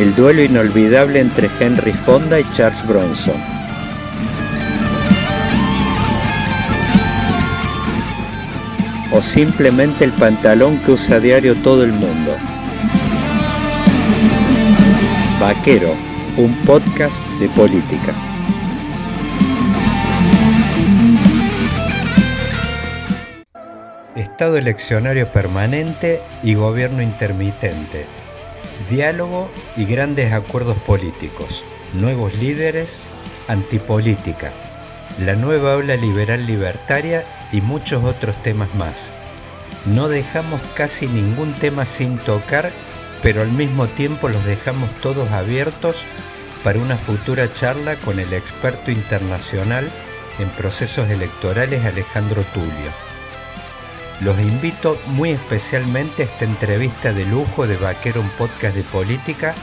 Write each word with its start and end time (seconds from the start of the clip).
El 0.00 0.14
duelo 0.14 0.42
inolvidable 0.42 1.20
entre 1.20 1.50
Henry 1.60 1.92
Fonda 1.92 2.40
y 2.40 2.50
Charles 2.52 2.82
Bronson. 2.86 3.34
O 9.12 9.20
simplemente 9.20 10.04
el 10.06 10.12
pantalón 10.12 10.78
que 10.78 10.92
usa 10.92 11.16
a 11.16 11.20
diario 11.20 11.54
todo 11.56 11.84
el 11.84 11.92
mundo. 11.92 12.34
Vaquero, 15.38 15.94
un 16.38 16.54
podcast 16.62 17.22
de 17.38 17.50
política. 17.50 18.14
Estado 24.16 24.56
eleccionario 24.56 25.30
permanente 25.30 26.22
y 26.42 26.54
gobierno 26.54 27.02
intermitente. 27.02 28.06
Diálogo 28.90 29.48
y 29.76 29.84
grandes 29.84 30.32
acuerdos 30.32 30.76
políticos. 30.78 31.64
Nuevos 31.94 32.34
líderes. 32.36 32.98
Antipolítica. 33.46 34.52
La 35.24 35.34
nueva 35.34 35.76
ola 35.76 35.96
liberal 35.96 36.46
libertaria 36.46 37.24
y 37.52 37.60
muchos 37.60 38.04
otros 38.04 38.36
temas 38.42 38.74
más. 38.74 39.12
No 39.86 40.08
dejamos 40.08 40.60
casi 40.74 41.06
ningún 41.06 41.54
tema 41.54 41.86
sin 41.86 42.18
tocar, 42.18 42.70
pero 43.22 43.42
al 43.42 43.50
mismo 43.50 43.86
tiempo 43.86 44.28
los 44.28 44.44
dejamos 44.44 44.90
todos 45.00 45.30
abiertos 45.30 46.04
para 46.62 46.80
una 46.80 46.98
futura 46.98 47.52
charla 47.52 47.96
con 47.96 48.18
el 48.18 48.32
experto 48.32 48.90
internacional 48.90 49.88
en 50.38 50.48
procesos 50.50 51.08
electorales 51.10 51.84
Alejandro 51.84 52.42
Tulio. 52.52 53.09
Los 54.20 54.38
invito 54.38 54.98
muy 55.06 55.30
especialmente 55.30 56.22
a 56.22 56.26
esta 56.26 56.44
entrevista 56.44 57.10
de 57.14 57.24
lujo 57.24 57.66
de 57.66 57.78
Vaquero, 57.78 58.20
un 58.20 58.28
podcast 58.36 58.76
de 58.76 58.82
política, 58.82 59.54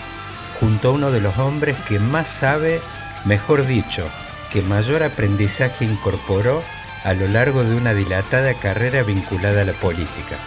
junto 0.59 0.87
a 0.87 0.91
uno 0.93 1.11
de 1.11 1.21
los 1.21 1.37
hombres 1.37 1.79
que 1.83 1.99
más 1.99 2.27
sabe, 2.27 2.79
mejor 3.23 3.67
dicho, 3.67 4.07
que 4.51 4.63
mayor 4.63 5.03
aprendizaje 5.03 5.85
incorporó 5.85 6.63
a 7.03 7.13
lo 7.13 7.27
largo 7.27 7.63
de 7.63 7.75
una 7.75 7.93
dilatada 7.93 8.59
carrera 8.59 9.03
vinculada 9.03 9.61
a 9.61 9.65
la 9.65 9.73
política. 9.73 10.37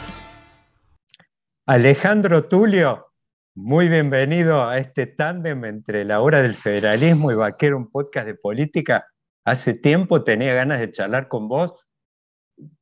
Alejandro 1.67 2.49
Tulio, 2.49 3.13
muy 3.55 3.89
bienvenido 3.89 4.69
a 4.69 4.79
este 4.79 5.07
tándem 5.07 5.65
entre 5.65 6.05
la 6.05 6.21
hora 6.21 6.43
del 6.43 6.57
federalismo 6.57 7.31
y 7.31 7.37
Vaquero, 7.37 7.77
un 7.77 7.89
podcast 7.89 8.27
de 8.27 8.35
política. 8.35 9.07
Hace 9.45 9.73
tiempo 9.73 10.25
tenía 10.25 10.53
ganas 10.53 10.81
de 10.81 10.91
charlar 10.91 11.29
con 11.29 11.47
vos 11.47 11.75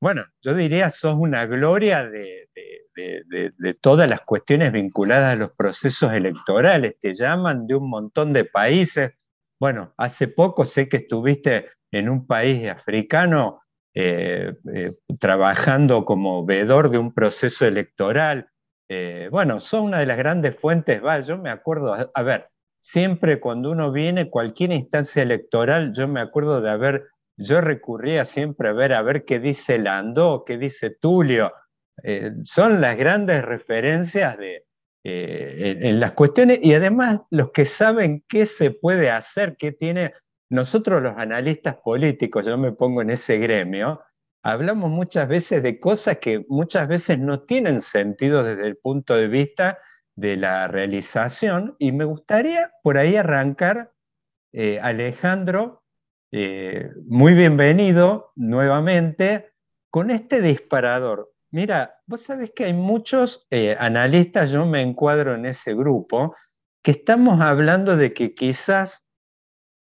bueno, 0.00 0.24
yo 0.42 0.54
diría, 0.54 0.90
sos 0.90 1.16
una 1.16 1.46
gloria 1.46 2.04
de, 2.08 2.48
todas 3.80 4.08
las 4.08 4.22
cuestiones 4.22 4.72
vinculadas 4.72 5.34
a 5.34 5.36
los 5.36 5.52
procesos 5.52 6.12
electorales. 6.12 6.98
Te 7.00 7.14
llaman 7.14 7.66
de 7.66 7.76
un 7.76 7.88
montón 7.88 8.32
de 8.32 8.44
países. 8.44 9.12
Bueno, 9.60 9.94
hace 9.96 10.28
poco 10.28 10.64
sé 10.64 10.88
que 10.88 10.98
estuviste 10.98 11.70
en 11.92 12.08
un 12.08 12.26
país 12.26 12.68
africano 12.68 13.60
eh, 13.94 14.54
eh, 14.74 14.96
trabajando 15.18 16.04
como 16.04 16.44
veedor 16.44 16.90
de 16.90 16.98
un 16.98 17.12
proceso 17.12 17.66
electoral. 17.66 18.48
Eh, 18.88 19.28
bueno, 19.30 19.60
son 19.60 19.84
una 19.84 19.98
de 19.98 20.06
las 20.06 20.18
grandes 20.18 20.56
fuentes. 20.56 21.02
Va, 21.04 21.20
yo 21.20 21.38
me 21.38 21.50
acuerdo, 21.50 21.96
a 22.12 22.22
ver, 22.22 22.48
siempre 22.78 23.40
cuando 23.40 23.70
uno 23.70 23.92
viene, 23.92 24.30
cualquier 24.30 24.72
instancia 24.72 25.22
electoral, 25.22 25.92
yo 25.94 26.08
me 26.08 26.20
acuerdo 26.20 26.60
de 26.60 26.70
haber 26.70 27.08
yo 27.38 27.60
recurría 27.60 28.24
siempre 28.24 28.68
a 28.68 28.72
ver, 28.72 28.92
a 28.92 29.02
ver 29.02 29.24
qué 29.24 29.38
dice 29.38 29.78
Landó, 29.78 30.44
qué 30.44 30.58
dice 30.58 30.90
Tulio. 30.90 31.52
Eh, 32.02 32.32
son 32.42 32.80
las 32.80 32.96
grandes 32.96 33.44
referencias 33.44 34.36
de, 34.38 34.66
eh, 35.04 35.78
en, 35.80 36.00
las 36.00 36.12
cuestiones 36.12 36.58
y 36.62 36.74
además 36.74 37.20
los 37.30 37.52
que 37.52 37.64
saben 37.64 38.24
qué 38.28 38.44
se 38.44 38.72
puede 38.72 39.10
hacer, 39.10 39.56
qué 39.56 39.72
tiene. 39.72 40.12
Nosotros 40.50 41.02
los 41.02 41.14
analistas 41.16 41.76
políticos, 41.76 42.46
yo 42.46 42.58
me 42.58 42.72
pongo 42.72 43.02
en 43.02 43.10
ese 43.10 43.38
gremio, 43.38 44.00
hablamos 44.42 44.90
muchas 44.90 45.28
veces 45.28 45.62
de 45.62 45.78
cosas 45.78 46.18
que 46.18 46.44
muchas 46.48 46.88
veces 46.88 47.18
no 47.18 47.42
tienen 47.42 47.80
sentido 47.80 48.42
desde 48.42 48.66
el 48.66 48.76
punto 48.76 49.14
de 49.14 49.28
vista 49.28 49.78
de 50.16 50.36
la 50.36 50.66
realización 50.66 51.76
y 51.78 51.92
me 51.92 52.04
gustaría 52.04 52.72
por 52.82 52.98
ahí 52.98 53.16
arrancar, 53.16 53.92
eh, 54.52 54.80
Alejandro, 54.82 55.84
eh, 56.30 56.90
muy 57.06 57.32
bienvenido 57.32 58.32
nuevamente 58.36 59.52
con 59.90 60.10
este 60.10 60.42
disparador. 60.42 61.32
Mira, 61.50 62.00
vos 62.06 62.22
sabés 62.22 62.52
que 62.54 62.64
hay 62.64 62.74
muchos 62.74 63.46
eh, 63.50 63.76
analistas, 63.78 64.50
yo 64.50 64.66
me 64.66 64.82
encuadro 64.82 65.34
en 65.34 65.46
ese 65.46 65.74
grupo, 65.74 66.36
que 66.82 66.90
estamos 66.90 67.40
hablando 67.40 67.96
de 67.96 68.12
que 68.12 68.34
quizás 68.34 69.06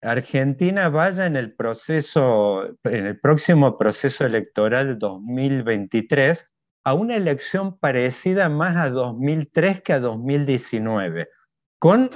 Argentina 0.01 0.87
vaya 0.89 1.25
en 1.25 1.35
el 1.35 1.53
proceso, 1.53 2.63
en 2.83 3.05
el 3.05 3.19
próximo 3.19 3.77
proceso 3.77 4.25
electoral 4.25 4.97
2023 4.97 6.49
a 6.83 6.93
una 6.93 7.15
elección 7.15 7.77
parecida 7.77 8.49
más 8.49 8.77
a 8.77 8.89
2003 8.89 9.81
que 9.81 9.93
a 9.93 9.99
2019, 9.99 11.29
con 11.77 12.09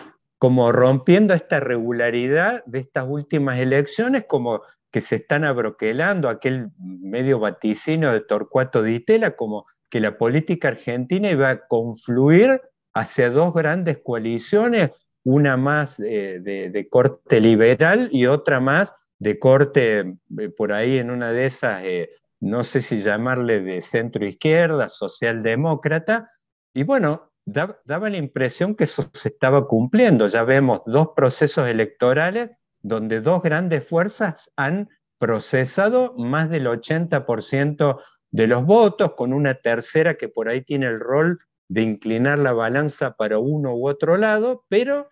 como 0.45 0.71
rompiendo 0.71 1.33
esta 1.33 1.59
regularidad 1.59 2.63
de 2.65 2.77
estas 2.77 3.07
últimas 3.07 3.59
elecciones, 3.59 4.25
como 4.27 4.61
que 4.91 5.01
se 5.01 5.15
están 5.15 5.43
abroquelando 5.43 6.29
aquel 6.29 6.69
medio 6.77 7.39
vaticino 7.39 8.13
de 8.13 8.21
Torcuato 8.21 8.83
Di 8.83 8.99
Tella, 8.99 9.35
como 9.35 9.65
que 9.89 9.99
la 9.99 10.19
política 10.19 10.67
argentina 10.67 11.31
iba 11.31 11.49
a 11.49 11.65
confluir 11.65 12.61
hacia 12.93 13.31
dos 13.31 13.55
grandes 13.55 13.97
coaliciones, 14.03 14.91
una 15.23 15.57
más 15.57 15.99
eh, 15.99 16.39
de, 16.39 16.89
corte 16.91 17.41
liberal 17.41 18.09
y 18.11 18.27
otra 18.27 18.59
más 18.59 18.93
de 19.17 19.39
corte, 19.39 20.15
eh, 20.39 20.49
por 20.55 20.73
ahí 20.73 20.99
en 20.99 21.09
una 21.09 21.31
de 21.31 21.47
esas, 21.47 21.83
eh, 21.85 22.11
no 22.39 22.63
sé 22.63 22.81
si 22.81 23.01
llamarle 23.01 23.61
de 23.61 23.81
centro 23.81 24.23
izquierda, 24.23 24.89
socialdemócrata. 24.89 26.29
Y 26.71 26.83
bueno, 26.83 27.31
daba 27.45 28.09
la 28.09 28.17
impresión 28.17 28.75
que 28.75 28.85
eso 28.85 29.09
se 29.13 29.29
estaba 29.29 29.67
cumpliendo. 29.67 30.27
Ya 30.27 30.43
vemos 30.43 30.81
dos 30.85 31.09
procesos 31.15 31.67
electorales 31.67 32.51
donde 32.81 33.21
dos 33.21 33.41
grandes 33.41 33.87
fuerzas 33.87 34.51
han 34.55 34.89
procesado 35.17 36.13
más 36.17 36.49
del 36.49 36.67
80% 36.67 38.01
de 38.31 38.47
los 38.47 38.65
votos, 38.65 39.13
con 39.15 39.33
una 39.33 39.55
tercera 39.55 40.15
que 40.15 40.27
por 40.27 40.49
ahí 40.49 40.61
tiene 40.61 40.87
el 40.87 40.99
rol 40.99 41.39
de 41.67 41.81
inclinar 41.81 42.37
la 42.39 42.53
balanza 42.53 43.15
para 43.15 43.39
uno 43.39 43.75
u 43.75 43.87
otro 43.87 44.17
lado, 44.17 44.65
pero 44.69 45.09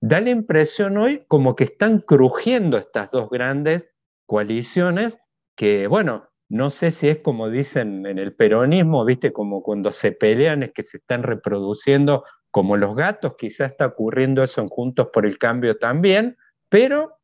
da 0.00 0.20
la 0.20 0.30
impresión 0.30 0.96
hoy 0.96 1.24
como 1.28 1.56
que 1.56 1.64
están 1.64 1.98
crujiendo 1.98 2.78
estas 2.78 3.10
dos 3.10 3.28
grandes 3.28 3.90
coaliciones 4.24 5.18
que, 5.56 5.88
bueno, 5.88 6.29
no 6.50 6.68
sé 6.68 6.90
si 6.90 7.08
es 7.08 7.18
como 7.18 7.48
dicen 7.48 8.04
en 8.06 8.18
el 8.18 8.34
peronismo, 8.34 9.04
viste, 9.04 9.32
como 9.32 9.62
cuando 9.62 9.92
se 9.92 10.10
pelean 10.10 10.64
es 10.64 10.72
que 10.72 10.82
se 10.82 10.96
están 10.98 11.22
reproduciendo 11.22 12.24
como 12.50 12.76
los 12.76 12.96
gatos, 12.96 13.34
quizá 13.38 13.66
está 13.66 13.86
ocurriendo 13.86 14.42
eso 14.42 14.60
en 14.60 14.68
Juntos 14.68 15.08
por 15.12 15.24
el 15.26 15.38
Cambio 15.38 15.78
también, 15.78 16.36
pero 16.68 17.18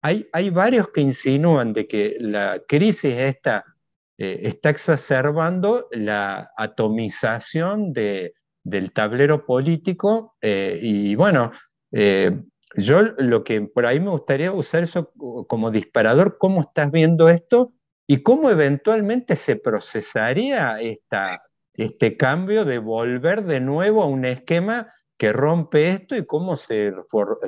hay, 0.00 0.26
hay 0.32 0.48
varios 0.48 0.88
que 0.88 1.02
insinúan 1.02 1.74
de 1.74 1.86
que 1.86 2.16
la 2.20 2.62
crisis 2.66 3.14
esta 3.16 3.66
eh, 4.16 4.40
está 4.44 4.70
exacerbando 4.70 5.86
la 5.90 6.50
atomización 6.56 7.92
de, 7.92 8.32
del 8.64 8.92
tablero 8.92 9.44
político 9.44 10.36
eh, 10.40 10.78
y 10.80 11.14
bueno, 11.16 11.52
eh, 11.92 12.40
yo 12.76 13.02
lo 13.02 13.44
que 13.44 13.60
por 13.60 13.84
ahí 13.84 14.00
me 14.00 14.10
gustaría 14.10 14.52
usar 14.52 14.84
eso 14.84 15.12
como 15.46 15.70
disparador, 15.70 16.38
¿cómo 16.38 16.62
estás 16.62 16.90
viendo 16.90 17.28
esto? 17.28 17.74
Y 18.10 18.24
cómo 18.24 18.50
eventualmente 18.50 19.36
se 19.36 19.54
procesaría 19.54 20.80
esta, 20.80 21.44
este 21.74 22.16
cambio 22.16 22.64
de 22.64 22.78
volver 22.78 23.44
de 23.44 23.60
nuevo 23.60 24.02
a 24.02 24.06
un 24.06 24.24
esquema 24.24 24.92
que 25.16 25.32
rompe 25.32 25.86
esto 25.86 26.16
y 26.16 26.26
cómo 26.26 26.56
se, 26.56 26.92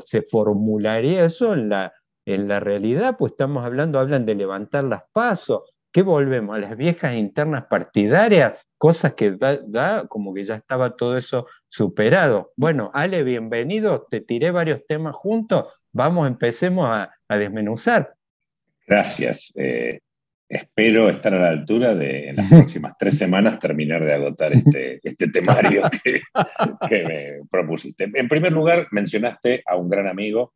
se 0.04 0.22
formularía 0.22 1.24
eso 1.24 1.54
en 1.54 1.68
la, 1.68 1.92
en 2.24 2.46
la 2.46 2.60
realidad, 2.60 3.16
pues 3.18 3.32
estamos 3.32 3.66
hablando, 3.66 3.98
hablan 3.98 4.24
de 4.24 4.36
levantar 4.36 4.84
las 4.84 5.02
pasos, 5.12 5.62
¿Qué 5.90 6.00
volvemos? 6.02 6.56
¿A 6.56 6.58
las 6.58 6.76
viejas 6.76 7.16
internas 7.16 7.64
partidarias? 7.68 8.64
Cosas 8.78 9.12
que 9.14 9.32
da, 9.32 10.06
como 10.06 10.32
que 10.32 10.44
ya 10.44 10.54
estaba 10.54 10.96
todo 10.96 11.18
eso 11.18 11.48
superado. 11.68 12.52
Bueno, 12.56 12.90
Ale, 12.94 13.24
bienvenido. 13.24 14.06
Te 14.08 14.20
tiré 14.20 14.52
varios 14.52 14.86
temas 14.86 15.14
juntos. 15.14 15.70
Vamos, 15.90 16.28
empecemos 16.28 16.88
a, 16.88 17.10
desmenuzar. 17.28 18.14
Gracias. 18.86 19.52
Eh, 19.54 20.00
espero 20.52 21.08
estar 21.08 21.32
a 21.32 21.40
la 21.40 21.48
altura 21.48 21.94
de 21.94 22.28
en 22.28 22.36
las 22.36 22.48
próximas 22.50 22.94
tres 22.98 23.16
semanas 23.16 23.58
terminar 23.58 24.04
de 24.04 24.12
agotar 24.12 24.52
este, 24.52 25.00
este 25.02 25.28
temario 25.28 25.82
que, 26.88 27.04
me 27.04 27.48
propusiste. 27.50 28.10
En 28.12 28.28
primer 28.28 28.52
lugar, 28.52 28.86
mencionaste 28.90 29.62
a 29.66 29.76
un 29.76 29.88
gran 29.88 30.06
amigo 30.06 30.52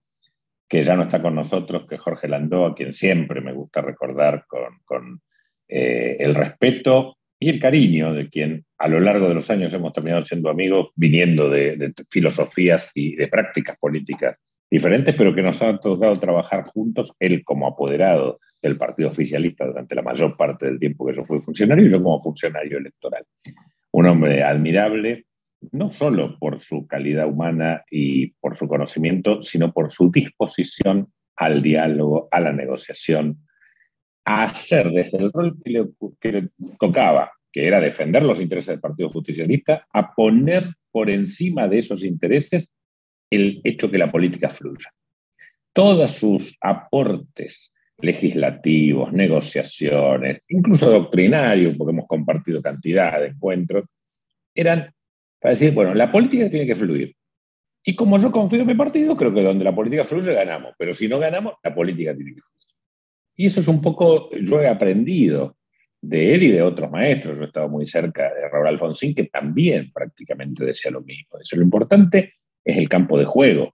que 0.69 0.85
ya 0.85 0.97
no 0.97 1.05
está 1.05 1.23
con 1.23 1.35
nosotros, 1.35 1.87
que 1.89 1.95
es 1.95 2.01
Jorge 2.01 2.29
Landó, 2.29 2.67
a 2.67 2.75
quien 2.75 2.93
siempre 2.93 3.41
me 3.41 3.53
gusta 3.53 3.81
recordar 3.81 4.45
con, 4.85 5.21
eh, 5.69 6.17
el 6.21 6.35
respeto 6.35 7.17
y 7.39 7.51
el 7.51 7.61
cariño 7.61 8.13
de 8.13 8.29
quien 8.29 8.65
a 8.79 8.89
lo 8.89 9.01
largo 9.01 9.29
de 9.29 9.35
los 9.35 9.49
años 9.51 9.73
hemos 9.73 9.93
terminado 9.93 10.25
siendo 10.25 10.51
amigos, 10.51 10.91
viniendo 10.95 11.49
de, 11.49 11.77
de 11.77 11.93
filosofías 12.11 12.91
y 12.95 13.15
de 13.15 13.29
prácticas 13.29 13.79
políticas 13.79 14.37
diferentes, 14.71 15.15
pero 15.15 15.35
que 15.35 15.43
nos 15.43 15.63
ha 15.63 15.79
tocado 15.79 16.19
trabajar 16.19 16.65
juntos, 16.65 17.13
él 17.19 17.45
como 17.45 17.67
apoderado 17.67 18.41
del 18.61 18.77
partido 18.77 19.11
oficialista 19.11 19.67
durante 19.67 19.95
la 19.95 20.03
mayor 20.03 20.37
parte 20.37 20.67
del 20.67 20.79
tiempo 20.79 21.07
que 21.07 21.15
yo 21.15 21.25
fui 21.25 21.41
funcionario 21.41 21.87
y 21.87 21.91
yo 21.91 22.03
como 22.03 22.21
funcionario 22.21 22.79
electoral. 22.79 23.25
Un 23.93 24.07
hombre 24.07 24.43
admirable, 24.43 25.27
no 25.73 25.91
solo 25.91 26.39
por 26.39 26.61
su 26.61 26.87
calidad 26.87 27.29
humana 27.29 27.85
y 27.91 28.33
por 28.33 28.57
su 28.57 28.67
conocimiento, 28.67 29.43
sino 29.43 29.73
por 29.73 29.91
su 29.91 30.11
disposición 30.11 31.13
al 31.37 31.63
diálogo, 31.63 32.29
a 32.31 32.41
la 32.41 32.53
negociación, 32.53 33.39
a 34.25 34.45
hacer 34.45 34.91
desde 34.91 35.19
el 35.19 35.33
rol 35.33 35.57
que 35.63 35.71
le, 35.71 35.87
que 36.21 36.33
le 36.33 36.49
tocaba, 36.79 37.31
que 37.53 37.67
era 37.67 37.81
defender 37.81 38.25
los 38.25 38.41
intereses 38.41 38.69
del 38.69 38.81
Partido 38.81 39.11
Justicialista, 39.11 39.87
a 39.93 40.15
poner 40.15 40.75
por 40.91 41.09
encima 41.11 41.69
de 41.69 41.79
esos 41.79 42.03
intereses 42.03 42.71
el 43.31 43.61
hecho 43.65 43.91
que 43.91 43.99
la 43.99 44.11
política 44.11 44.51
fluya. 44.51 44.93
Todos 45.73 46.11
sus 46.13 46.57
aportes 46.61 47.73
legislativos, 47.99 49.13
negociaciones, 49.13 50.41
incluso 50.49 50.91
doctrinarios, 50.91 51.77
porque 51.77 51.93
hemos 51.93 52.07
compartido 52.07 52.63
cantidad 52.63 53.21
de 53.21 53.29
encuentros, 53.29 53.85
eran 54.55 54.93
para 55.41 55.53
decir, 55.53 55.73
bueno, 55.73 55.95
la 55.95 56.11
política 56.11 56.51
tiene 56.51 56.67
que 56.67 56.77
fluir. 56.77 57.15
Y 57.85 57.95
como 57.95 58.19
yo 58.19 58.33
confío 58.33 58.63
en 58.63 58.67
mi 58.67 58.75
partido, 58.75 59.17
creo 59.17 59.33
que 59.33 59.43
donde 59.43 59.65
la 59.65 59.75
política 59.75 60.05
fluye 60.05 60.35
ganamos, 60.35 60.75
pero 60.79 60.93
si 60.93 61.09
no 61.09 61.19
ganamos, 61.19 61.55
la 61.63 61.75
política 61.75 62.15
tiene 62.15 62.35
que 62.35 62.41
fluir. 62.41 62.57
Y 63.37 63.47
eso 63.47 63.61
es 63.61 63.69
un 63.69 63.83
poco, 63.83 64.31
yo 64.35 64.61
he 64.61 64.69
aprendido 64.69 65.57
de 66.01 66.35
él 66.35 66.43
y 66.45 66.53
de 66.53 66.63
otros 66.63 66.91
maestros. 66.91 67.37
Yo 67.37 67.45
he 67.45 67.47
estado 67.47 67.69
muy 67.69 67.87
cerca 67.87 68.33
de 68.35 68.49
Raúl 68.49 68.69
Alfonsín, 68.69 69.15
que 69.15 69.25
también 69.25 69.93
prácticamente 69.93 70.65
decía 70.65 70.91
lo 70.91 71.03
mismo. 71.03 71.39
Eso 71.39 71.57
lo 71.57 71.63
importante 71.63 72.35
es 72.67 72.77
el 72.77 72.89
campo 72.89 73.17
de 73.17 73.25
juego. 73.25 73.73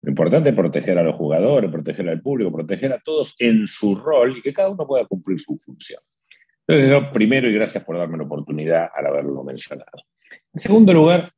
Lo 0.00 0.10
importante 0.10 0.50
es 0.50 0.56
proteger 0.56 0.98
a 0.98 1.02
los 1.02 1.14
jugadores, 1.14 1.70
proteger 1.70 2.08
al 2.08 2.20
público, 2.20 2.50
proteger 2.50 2.92
a 2.92 2.98
todos 2.98 3.36
en 3.38 3.66
su 3.66 3.94
rol 3.94 4.38
y 4.38 4.42
que 4.42 4.52
cada 4.52 4.70
uno 4.70 4.86
pueda 4.86 5.04
cumplir 5.04 5.38
su 5.38 5.56
función. 5.58 6.00
Entonces, 6.66 7.10
primero, 7.12 7.48
y 7.48 7.52
gracias 7.52 7.84
por 7.84 7.98
darme 7.98 8.16
la 8.16 8.24
oportunidad 8.24 8.88
al 8.94 9.06
haberlo 9.06 9.44
mencionado. 9.44 10.02
En 10.52 10.60
segundo 10.60 10.92
lugar, 10.94 11.32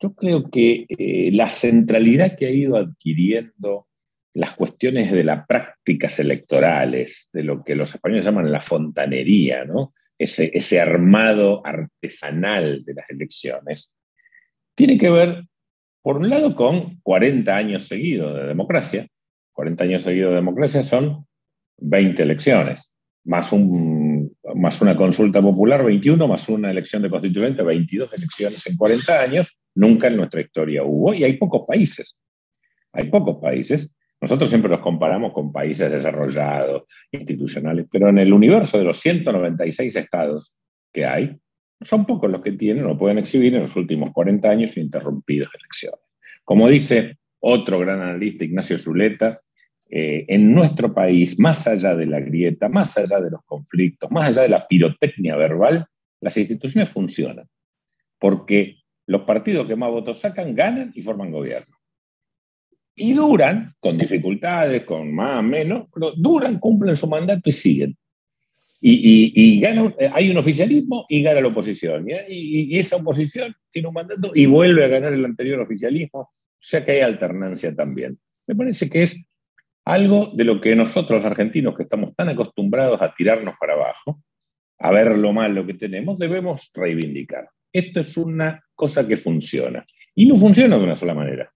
yo 0.00 0.14
creo 0.14 0.50
que 0.50 0.86
eh, 0.88 1.30
la 1.32 1.50
centralidad 1.50 2.36
que 2.36 2.46
ha 2.46 2.50
ido 2.50 2.76
adquiriendo 2.76 3.86
las 4.34 4.52
cuestiones 4.52 5.12
de 5.12 5.24
las 5.24 5.46
prácticas 5.46 6.18
electorales, 6.18 7.28
de 7.32 7.42
lo 7.42 7.62
que 7.62 7.74
los 7.74 7.94
españoles 7.94 8.24
llaman 8.24 8.50
la 8.50 8.60
fontanería, 8.60 9.64
¿no? 9.64 9.92
ese, 10.16 10.50
ese 10.54 10.80
armado 10.80 11.64
artesanal 11.64 12.84
de 12.84 12.94
las 12.94 13.10
elecciones, 13.10 13.94
tiene 14.74 14.96
que 14.96 15.10
ver 15.10 15.44
por 16.08 16.16
un 16.16 16.30
lado, 16.30 16.54
con 16.54 17.00
40 17.02 17.54
años 17.54 17.86
seguidos 17.86 18.34
de 18.34 18.46
democracia. 18.46 19.06
40 19.52 19.84
años 19.84 20.02
seguidos 20.04 20.30
de 20.30 20.36
democracia 20.36 20.82
son 20.82 21.26
20 21.76 22.22
elecciones, 22.22 22.94
más, 23.24 23.52
un, 23.52 24.34
más 24.54 24.80
una 24.80 24.96
consulta 24.96 25.42
popular, 25.42 25.84
21, 25.84 26.26
más 26.26 26.48
una 26.48 26.70
elección 26.70 27.02
de 27.02 27.10
constituyente, 27.10 27.62
22 27.62 28.10
elecciones 28.14 28.66
en 28.66 28.78
40 28.78 29.20
años. 29.20 29.58
Nunca 29.74 30.06
en 30.06 30.16
nuestra 30.16 30.40
historia 30.40 30.82
hubo, 30.82 31.12
y 31.12 31.24
hay 31.24 31.36
pocos 31.36 31.66
países. 31.68 32.16
Hay 32.94 33.10
pocos 33.10 33.36
países. 33.38 33.90
Nosotros 34.18 34.48
siempre 34.48 34.70
los 34.70 34.80
comparamos 34.80 35.34
con 35.34 35.52
países 35.52 35.90
desarrollados, 35.90 36.84
institucionales, 37.12 37.84
pero 37.92 38.08
en 38.08 38.16
el 38.16 38.32
universo 38.32 38.78
de 38.78 38.84
los 38.84 38.98
196 38.98 39.94
estados 39.94 40.56
que 40.90 41.04
hay, 41.04 41.36
son 41.80 42.06
pocos 42.06 42.30
los 42.30 42.42
que 42.42 42.52
tienen 42.52 42.86
o 42.86 42.98
pueden 42.98 43.18
exhibir 43.18 43.54
en 43.54 43.62
los 43.62 43.76
últimos 43.76 44.12
40 44.12 44.48
años 44.48 44.76
interrumpidas 44.76 45.50
elecciones. 45.54 46.00
Como 46.44 46.68
dice 46.68 47.18
otro 47.40 47.78
gran 47.78 48.00
analista, 48.00 48.44
Ignacio 48.44 48.78
Zuleta, 48.78 49.38
eh, 49.90 50.26
en 50.28 50.52
nuestro 50.52 50.92
país, 50.92 51.38
más 51.38 51.66
allá 51.66 51.94
de 51.94 52.06
la 52.06 52.20
grieta, 52.20 52.68
más 52.68 52.98
allá 52.98 53.20
de 53.20 53.30
los 53.30 53.42
conflictos, 53.44 54.10
más 54.10 54.24
allá 54.24 54.42
de 54.42 54.48
la 54.48 54.66
pirotecnia 54.66 55.36
verbal, 55.36 55.86
las 56.20 56.36
instituciones 56.36 56.90
funcionan. 56.90 57.46
Porque 58.18 58.78
los 59.06 59.22
partidos 59.22 59.66
que 59.66 59.76
más 59.76 59.90
votos 59.90 60.18
sacan 60.18 60.54
ganan 60.54 60.92
y 60.94 61.02
forman 61.02 61.30
gobierno. 61.30 61.74
Y 62.94 63.14
duran, 63.14 63.74
con 63.80 63.96
dificultades, 63.96 64.84
con 64.84 65.14
más 65.14 65.38
o 65.38 65.42
menos, 65.42 65.86
pero 65.94 66.12
duran, 66.16 66.58
cumplen 66.58 66.96
su 66.96 67.06
mandato 67.06 67.48
y 67.48 67.52
siguen. 67.52 67.96
Y, 68.80 69.60
gana, 69.60 69.94
eh, 69.98 70.10
hay 70.12 70.30
un 70.30 70.38
oficialismo 70.38 71.06
y 71.08 71.22
gana 71.22 71.40
la 71.40 71.48
oposición. 71.48 72.06
Y, 72.28 72.78
esa 72.78 72.96
oposición 72.96 73.54
tiene 73.70 73.88
un 73.88 73.94
mandato 73.94 74.32
y 74.34 74.46
vuelve 74.46 74.84
a 74.84 74.88
ganar 74.88 75.12
el 75.12 75.24
anterior 75.24 75.60
oficialismo. 75.60 76.20
O 76.20 76.30
sea 76.60 76.84
que 76.84 76.92
hay 76.92 77.00
alternancia 77.00 77.74
también. 77.74 78.18
Me 78.46 78.54
parece 78.54 78.88
que 78.88 79.02
es 79.02 79.20
algo 79.84 80.30
de 80.34 80.44
lo 80.44 80.60
que 80.60 80.76
nosotros 80.76 81.24
argentinos, 81.24 81.76
que 81.76 81.84
estamos 81.84 82.14
tan 82.14 82.28
acostumbrados 82.28 83.00
a 83.00 83.14
tirarnos 83.14 83.54
para 83.58 83.74
abajo, 83.74 84.22
a 84.78 84.90
ver 84.92 85.16
lo 85.16 85.32
malo 85.32 85.66
que 85.66 85.74
tenemos, 85.74 86.18
debemos 86.18 86.70
reivindicar. 86.74 87.48
Esto 87.72 88.00
es 88.00 88.16
una 88.16 88.62
cosa 88.74 89.06
que 89.06 89.16
funciona. 89.16 89.84
Y 90.14 90.26
no 90.26 90.36
funciona 90.36 90.78
de 90.78 90.84
una 90.84 90.96
sola 90.96 91.14
manera. 91.14 91.52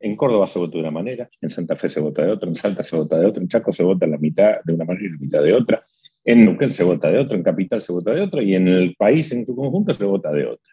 En 0.00 0.16
Córdoba 0.16 0.46
se 0.46 0.58
vota 0.58 0.74
de 0.74 0.80
una 0.80 0.90
manera, 0.90 1.28
en 1.40 1.50
Santa 1.50 1.76
Fe 1.76 1.88
se 1.88 2.00
vota 2.00 2.24
de 2.24 2.32
otra, 2.32 2.48
en 2.48 2.54
Salta 2.54 2.82
se 2.82 2.96
vota 2.96 3.18
de 3.18 3.26
otra, 3.26 3.42
en 3.42 3.48
Chaco 3.48 3.72
se 3.72 3.82
vota 3.82 4.06
la 4.06 4.18
mitad 4.18 4.56
de 4.64 4.72
una 4.74 4.84
manera 4.84 5.06
y 5.06 5.10
la 5.10 5.18
mitad 5.18 5.42
de 5.42 5.54
otra. 5.54 5.84
En 6.24 6.40
Neuquén 6.40 6.72
se 6.72 6.84
vota 6.84 7.10
de 7.10 7.18
otro, 7.18 7.36
en 7.36 7.42
Capital 7.42 7.82
se 7.82 7.92
vota 7.92 8.12
de 8.12 8.22
otro 8.22 8.40
y 8.40 8.54
en 8.54 8.68
el 8.68 8.94
país 8.96 9.30
en 9.32 9.44
su 9.44 9.54
conjunto 9.54 9.92
se 9.92 10.04
vota 10.04 10.32
de 10.32 10.46
otro. 10.46 10.72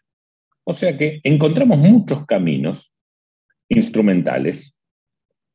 O 0.63 0.73
sea 0.73 0.97
que 0.97 1.19
encontramos 1.23 1.77
muchos 1.77 2.25
caminos 2.25 2.93
instrumentales 3.67 4.73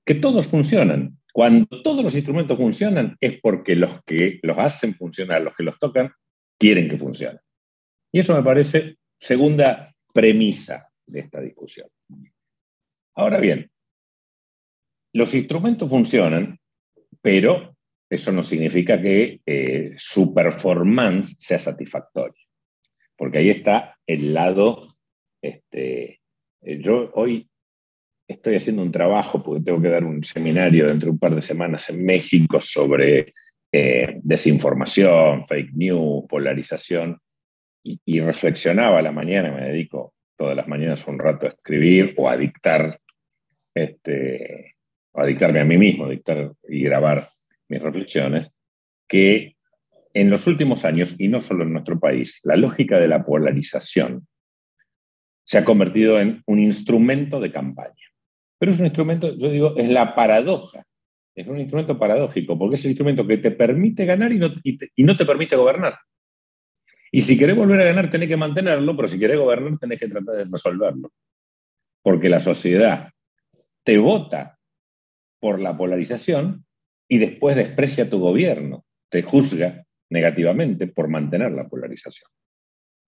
que 0.04 0.14
todos 0.14 0.46
funcionan. 0.46 1.18
Cuando 1.32 1.82
todos 1.82 2.02
los 2.02 2.14
instrumentos 2.14 2.56
funcionan 2.56 3.16
es 3.20 3.40
porque 3.40 3.74
los 3.74 4.02
que 4.04 4.40
los 4.42 4.58
hacen 4.58 4.94
funcionar, 4.94 5.42
los 5.42 5.54
que 5.54 5.64
los 5.64 5.78
tocan, 5.78 6.12
quieren 6.58 6.88
que 6.88 6.98
funcionen. 6.98 7.40
Y 8.12 8.20
eso 8.20 8.34
me 8.34 8.42
parece 8.42 8.96
segunda 9.18 9.94
premisa 10.12 10.88
de 11.06 11.20
esta 11.20 11.40
discusión. 11.40 11.88
Ahora 13.14 13.38
bien, 13.38 13.70
los 15.12 15.34
instrumentos 15.34 15.88
funcionan, 15.88 16.58
pero 17.20 17.75
eso 18.08 18.32
no 18.32 18.44
significa 18.44 19.00
que 19.00 19.40
eh, 19.44 19.94
su 19.96 20.32
performance 20.32 21.36
sea 21.38 21.58
satisfactoria, 21.58 22.40
porque 23.16 23.38
ahí 23.38 23.50
está 23.50 23.98
el 24.06 24.32
lado, 24.32 24.86
este, 25.42 26.20
eh, 26.62 26.78
yo 26.80 27.10
hoy 27.14 27.48
estoy 28.28 28.56
haciendo 28.56 28.82
un 28.82 28.92
trabajo, 28.92 29.42
porque 29.42 29.64
tengo 29.64 29.80
que 29.80 29.88
dar 29.88 30.04
un 30.04 30.22
seminario 30.24 30.86
dentro 30.86 31.06
de 31.06 31.12
un 31.12 31.18
par 31.18 31.34
de 31.34 31.42
semanas 31.42 31.88
en 31.90 32.04
México 32.04 32.60
sobre 32.60 33.34
eh, 33.72 34.20
desinformación, 34.22 35.44
fake 35.44 35.72
news, 35.74 36.24
polarización, 36.28 37.18
y, 38.04 38.20
reflexionaba 38.20 38.98
a 38.98 39.02
la 39.02 39.12
mañana, 39.12 39.52
me 39.52 39.66
dedico 39.66 40.14
todas 40.36 40.56
las 40.56 40.66
mañanas 40.66 41.06
un 41.06 41.20
rato 41.20 41.46
a 41.46 41.50
escribir 41.50 42.14
o 42.16 42.28
a 42.28 42.36
dictar, 42.36 42.98
este, 43.72 44.74
a 45.14 45.24
dictarme 45.24 45.60
a 45.60 45.64
mí 45.64 45.78
mismo, 45.78 46.08
dictar 46.08 46.52
y 46.68 46.82
grabar 46.82 47.28
mis 47.68 47.82
reflexiones, 47.82 48.50
que 49.08 49.56
en 50.14 50.30
los 50.30 50.46
últimos 50.46 50.84
años, 50.84 51.14
y 51.18 51.28
no 51.28 51.40
solo 51.40 51.64
en 51.64 51.72
nuestro 51.72 51.98
país, 51.98 52.40
la 52.44 52.56
lógica 52.56 52.98
de 52.98 53.08
la 53.08 53.24
polarización 53.24 54.26
se 55.44 55.58
ha 55.58 55.64
convertido 55.64 56.20
en 56.20 56.42
un 56.46 56.58
instrumento 56.58 57.38
de 57.38 57.52
campaña. 57.52 57.94
Pero 58.58 58.72
es 58.72 58.80
un 58.80 58.86
instrumento, 58.86 59.36
yo 59.36 59.50
digo, 59.50 59.76
es 59.76 59.88
la 59.88 60.14
paradoja. 60.14 60.84
Es 61.34 61.46
un 61.46 61.58
instrumento 61.58 61.98
paradójico, 61.98 62.58
porque 62.58 62.76
es 62.76 62.84
el 62.84 62.92
instrumento 62.92 63.26
que 63.26 63.36
te 63.36 63.50
permite 63.50 64.06
ganar 64.06 64.32
y 64.32 64.38
no, 64.38 64.48
y 64.64 65.04
no 65.04 65.16
te 65.16 65.26
permite 65.26 65.54
gobernar. 65.54 65.98
Y 67.12 67.22
si 67.22 67.38
querés 67.38 67.56
volver 67.56 67.80
a 67.80 67.84
ganar, 67.84 68.10
tenés 68.10 68.28
que 68.28 68.36
mantenerlo, 68.36 68.96
pero 68.96 69.08
si 69.08 69.18
querés 69.18 69.38
gobernar, 69.38 69.78
tenés 69.78 69.98
que 69.98 70.08
tratar 70.08 70.36
de 70.36 70.44
resolverlo. 70.44 71.12
Porque 72.02 72.28
la 72.28 72.40
sociedad 72.40 73.10
te 73.84 73.98
vota 73.98 74.58
por 75.40 75.60
la 75.60 75.76
polarización 75.76 76.65
y 77.08 77.18
después 77.18 77.56
desprecia 77.56 78.10
tu 78.10 78.18
gobierno, 78.18 78.84
te 79.08 79.22
juzga 79.22 79.84
negativamente 80.10 80.86
por 80.86 81.08
mantener 81.08 81.52
la 81.52 81.68
polarización. 81.68 82.28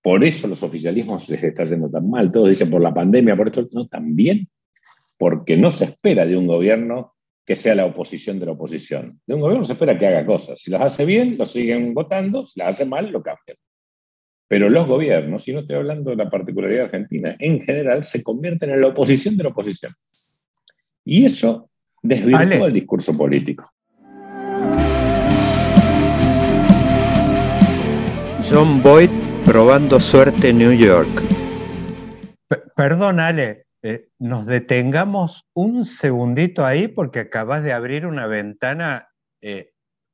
Por 0.03 0.25
eso 0.25 0.47
los 0.47 0.63
oficialismos 0.63 1.29
les 1.29 1.43
está 1.43 1.65
yendo 1.65 1.91
tan 1.91 2.09
mal. 2.09 2.31
Todos 2.31 2.49
dicen 2.49 2.71
por 2.71 2.81
la 2.81 2.95
pandemia, 2.95 3.37
por 3.37 3.49
esto, 3.49 3.69
no, 3.73 3.89
también 3.89 4.49
porque 5.19 5.57
no 5.57 5.71
se 5.71 5.85
espera 5.85 6.25
de 6.25 6.37
un 6.37 6.47
gobierno 6.47 7.15
que 7.45 7.57
sea 7.57 7.75
la 7.75 7.87
oposición 7.87 8.39
de 8.39 8.47
la 8.47 8.53
oposición. 8.53 9.21
De 9.27 9.35
un 9.35 9.41
gobierno 9.41 9.65
se 9.65 9.73
espera 9.73 9.99
que 9.99 10.07
haga 10.07 10.25
cosas. 10.25 10.61
Si 10.61 10.71
las 10.71 10.83
hace 10.83 11.05
bien, 11.05 11.37
lo 11.37 11.45
siguen 11.45 11.93
votando, 11.95 12.47
si 12.47 12.61
las 12.61 12.71
hace 12.71 12.85
mal, 12.85 13.11
lo 13.11 13.23
cambian. 13.23 13.57
Pero 14.47 14.71
los 14.71 14.87
gobiernos, 14.87 15.47
y 15.49 15.53
no 15.53 15.61
estoy 15.61 15.77
hablando 15.77 16.11
de 16.11 16.17
la 16.17 16.31
particularidad 16.31 16.87
argentina, 16.87 17.37
en 17.39 17.61
general 17.61 18.05
se 18.05 18.23
convierten 18.23 18.71
en 18.71 18.81
la 18.81 18.89
oposición 18.89 19.37
de 19.37 19.45
la 19.45 19.51
oposición. 19.51 19.95
Y 21.05 21.25
eso 21.25 21.71
desvirtúa 22.03 22.67
el 22.67 22.73
discurso 22.73 23.13
político. 23.13 23.71
John 28.51 28.83
Boyd 28.83 29.11
probando 29.45 30.01
suerte 30.01 30.49
en 30.49 30.59
New 30.59 30.73
York. 30.73 31.09
perdón, 32.75 33.21
Ale, 33.21 33.67
eh, 33.83 34.09
nos 34.19 34.47
detengamos 34.47 35.47
un 35.53 35.85
segundito 35.85 36.65
ahí 36.65 36.89
porque 36.89 37.21
acabas 37.21 37.63
de 37.63 37.75
abrir 37.75 38.07
una 38.07 38.27
ventana 38.27 39.11
eh, 39.43 39.73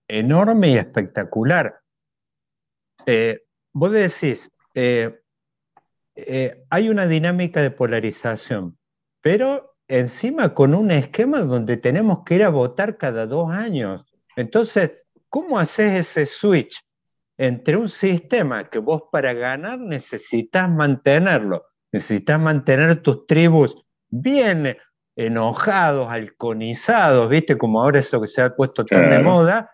enorme 0.08 0.70
y 0.70 0.76
espectacular. 0.76 1.78
Eh, 3.06 3.42
vos 3.72 3.92
decís, 3.92 4.50
hay 6.70 6.88
una 6.88 7.06
dinámica 7.06 7.62
de 7.62 7.70
polarización, 7.70 8.76
pero 9.20 9.76
encima 9.86 10.54
con 10.54 10.74
un 10.74 10.90
esquema 10.90 11.42
donde 11.42 11.76
tenemos 11.76 12.24
que 12.24 12.34
ir 12.34 12.42
a 12.42 12.48
votar 12.48 12.96
cada 12.96 13.26
dos 13.26 13.52
años. 13.52 14.04
Entonces, 14.34 14.90
¿cómo 15.28 15.56
haces 15.56 15.92
ese 15.92 16.26
switch 16.26 16.84
entre 17.36 17.76
un 17.76 17.88
sistema 17.88 18.68
que 18.68 18.78
vos 18.78 19.04
para 19.10 19.32
ganar 19.32 19.78
necesitas 19.78 20.70
mantenerlo, 20.70 21.64
necesitas 21.92 22.40
mantener 22.40 23.02
tus 23.02 23.26
tribus 23.26 23.84
bien 24.08 24.76
enojados, 25.16 26.08
halconizados, 26.08 27.28
¿viste? 27.28 27.56
Como 27.56 27.82
ahora 27.82 28.00
eso 28.00 28.20
que 28.20 28.26
se 28.26 28.42
ha 28.42 28.54
puesto 28.54 28.84
tan 28.84 29.10
de 29.10 29.18
moda, 29.20 29.70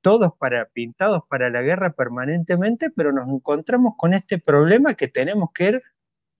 todos 0.00 0.32
para, 0.38 0.66
pintados 0.66 1.22
para 1.28 1.50
la 1.50 1.62
guerra 1.62 1.90
permanentemente, 1.90 2.90
pero 2.90 3.12
nos 3.12 3.28
encontramos 3.28 3.94
con 3.96 4.14
este 4.14 4.38
problema 4.38 4.94
que 4.94 5.08
tenemos 5.08 5.50
que 5.54 5.68
ir, 5.68 5.74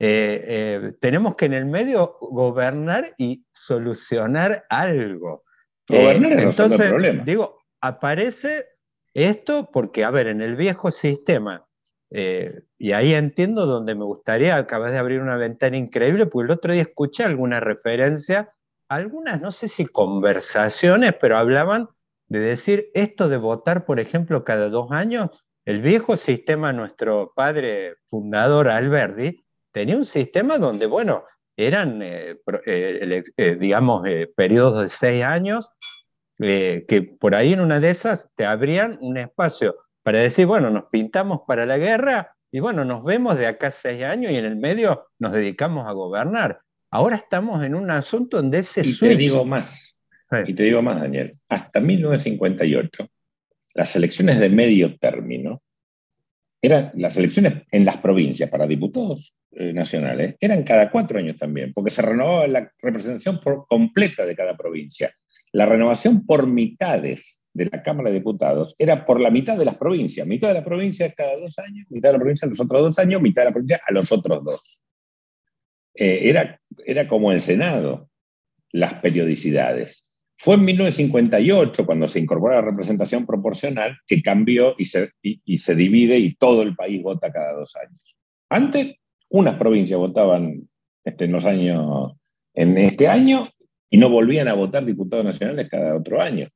eh, 0.00 0.44
eh, 0.46 0.92
tenemos 1.00 1.37
que 1.37 1.46
en 1.46 1.54
el 1.54 1.66
medio 1.66 2.18
gobernar 2.20 3.14
y 3.16 3.46
solucionar 3.52 4.64
algo. 4.68 5.44
Gobernar 5.88 6.32
es 6.32 6.44
entonces, 6.44 6.92
digo, 7.25 7.58
aparece 7.80 8.66
esto 9.14 9.71
porque, 9.73 10.04
a 10.04 10.11
ver, 10.11 10.26
en 10.26 10.42
el 10.42 10.56
viejo 10.56 10.90
sistema, 10.90 11.66
eh, 12.11 12.62
y 12.78 12.92
ahí 12.92 13.14
entiendo 13.14 13.66
donde 13.66 13.94
me 13.94 14.04
gustaría, 14.04 14.56
acabas 14.56 14.92
de 14.92 14.99
abrir 14.99 15.21
una 15.21 15.37
ventana 15.37 15.76
increíble, 15.76 16.26
porque 16.26 16.47
el 16.47 16.59
otro 16.59 16.73
día 16.73 16.83
escuché 16.83 17.25
alguna 17.25 17.61
referencia, 17.61 18.52
algunas, 18.88 19.40
no 19.40 19.50
sé 19.50 19.68
si 19.68 19.87
conversaciones, 19.87 21.14
pero 21.21 21.37
hablaban 21.37 21.88
de 22.28 22.40
decir 22.40 22.90
esto 22.94 23.28
de 23.28 23.37
votar, 23.37 23.85
por 23.85 24.00
ejemplo, 24.00 24.44
cada 24.44 24.68
dos 24.68 24.90
años. 24.90 25.30
El 25.64 25.80
viejo 25.80 26.16
sistema, 26.16 26.73
nuestro 26.73 27.33
padre 27.35 27.97
fundador 28.11 28.68
Alberdi, 28.68 29.44
tenía 29.73 29.97
un 29.97 30.04
sistema 30.04 30.59
donde, 30.59 30.87
bueno, 30.87 31.25
eran, 31.56 32.00
eh, 32.02 32.37
eh, 32.66 33.56
digamos, 33.59 34.02
periodos 34.37 34.83
de 34.83 34.88
seis 34.88 35.25
años 35.25 35.71
eh, 36.41 36.85
que 36.88 37.03
por 37.03 37.35
ahí 37.35 37.53
en 37.53 37.61
una 37.61 37.81
de 37.81 37.91
esas 37.91 38.29
te 38.35 38.45
abrían 38.45 38.99
un 39.00 39.19
espacio 39.19 39.76
para 40.03 40.19
decir, 40.19 40.47
bueno, 40.47 40.71
nos 40.71 40.85
pintamos 40.91 41.41
para 41.47 41.67
la 41.67 41.79
guerra 41.79 42.37
y 42.50 42.61
bueno, 42.61 42.85
nos 42.85 43.03
vemos 43.05 43.38
de 43.38 43.47
acá 43.47 43.71
seis 43.71 44.03
años 44.03 44.33
y 44.33 44.37
en 44.37 44.45
el 44.45 44.57
medio 44.57 45.09
nos 45.19 45.33
dedicamos 45.33 45.87
a 45.87 45.93
gobernar. 45.93 46.61
Ahora 46.91 47.17
estamos 47.17 47.64
en 47.64 47.75
un 47.75 47.91
asunto 47.91 48.37
donde 48.37 48.59
ese 48.59 48.83
y 48.87 48.97
te 48.97 49.17
digo 49.17 49.45
más, 49.45 49.97
y 50.47 50.55
te 50.55 50.62
digo 50.64 50.83
más, 50.83 51.00
Daniel, 51.00 51.37
hasta 51.49 51.81
1958, 51.81 53.09
las 53.75 53.97
elecciones 53.97 54.38
de 54.38 54.50
medio 54.50 54.97
término 54.99 55.62
eran 56.62 56.93
las 56.95 57.17
elecciones 57.17 57.64
en 57.71 57.85
las 57.85 57.99
provincias 57.99 58.49
para 58.49 58.67
diputados 58.67 59.37
eh, 59.50 59.73
nacionales, 59.73 60.37
eran 60.41 60.62
cada 60.62 60.91
cuatro 60.91 61.19
años 61.19 61.37
también, 61.38 61.73
porque 61.73 61.91
se 61.91 62.03
renovaba 62.03 62.47
la 62.47 62.73
representación 62.79 63.41
por 63.41 63.67
completa 63.67 64.25
de 64.25 64.35
cada 64.35 64.57
provincia. 64.57 65.14
La 65.54 65.66
renovación 65.66 66.26
por 66.26 66.49
mitades 66.49 67.40
de 67.52 67.66
la 67.66 67.80
Cámara 67.84 68.11
de 68.11 68.16
Diputados 68.16 68.75
era 68.76 69.06
por 69.06 69.20
la 69.20 69.30
mitad 69.30 69.56
de 69.56 69.64
las 69.64 69.76
provincias. 69.76 70.26
Mitad 70.26 70.49
de 70.49 70.54
la 70.54 70.64
provincia 70.64 71.12
cada 71.12 71.37
dos 71.38 71.56
años, 71.61 71.87
mitad 71.90 72.08
de 72.08 72.14
la 72.14 72.18
provincia 72.18 72.46
a 72.46 72.49
los 72.49 72.61
otros 72.61 72.82
dos 72.82 72.99
años, 72.99 73.23
mitad 73.23 73.42
de 73.42 73.46
la 73.46 73.52
provincia 73.52 73.80
a 73.87 73.92
los 73.92 74.11
otros 74.11 74.42
dos. 74.42 74.80
Eh, 75.94 76.23
era, 76.28 76.61
era 76.84 77.06
como 77.06 77.30
el 77.30 77.40
Senado, 77.40 78.11
las 78.73 78.94
periodicidades. 78.94 80.11
Fue 80.37 80.56
en 80.56 80.64
1958, 80.64 81.87
cuando 81.87 82.08
se 82.08 82.18
incorporó 82.18 82.56
la 82.56 82.61
representación 82.61 83.25
proporcional, 83.25 83.96
que 84.08 84.23
cambió 84.23 84.75
y 84.76 84.87
se, 84.87 85.12
y 85.23 85.56
se 85.58 85.76
divide 85.76 86.18
y 86.18 86.34
todo 86.34 86.62
el 86.62 86.75
país 86.75 87.00
vota 87.00 87.30
cada 87.30 87.52
dos 87.52 87.76
años. 87.76 88.16
Antes, 88.49 88.96
unas 89.28 89.56
provincias 89.56 90.00
votaban 90.00 90.68
este, 91.04 91.26
en 91.26 91.32
los 91.32 91.46
años, 91.46 92.12
en 92.54 92.76
este 92.76 93.06
año, 93.06 93.44
y 93.94 93.96
no 93.96 94.10
volvían 94.10 94.48
a 94.48 94.54
votar 94.54 94.84
diputados 94.84 95.24
nacionales 95.24 95.68
cada 95.70 95.94
otro 95.94 96.20
año. 96.20 96.48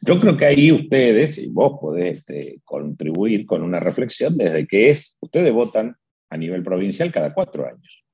Yo 0.00 0.18
creo 0.18 0.38
que 0.38 0.46
ahí 0.46 0.72
ustedes, 0.72 1.36
y 1.36 1.48
vos 1.48 1.78
podés 1.78 2.20
este, 2.20 2.62
contribuir 2.64 3.44
con 3.44 3.62
una 3.62 3.78
reflexión 3.78 4.38
desde 4.38 4.66
que 4.66 4.88
es, 4.88 5.18
ustedes 5.20 5.52
votan 5.52 5.96
a 6.30 6.38
nivel 6.38 6.62
provincial 6.62 7.12
cada 7.12 7.34
cuatro 7.34 7.66
años. 7.66 8.06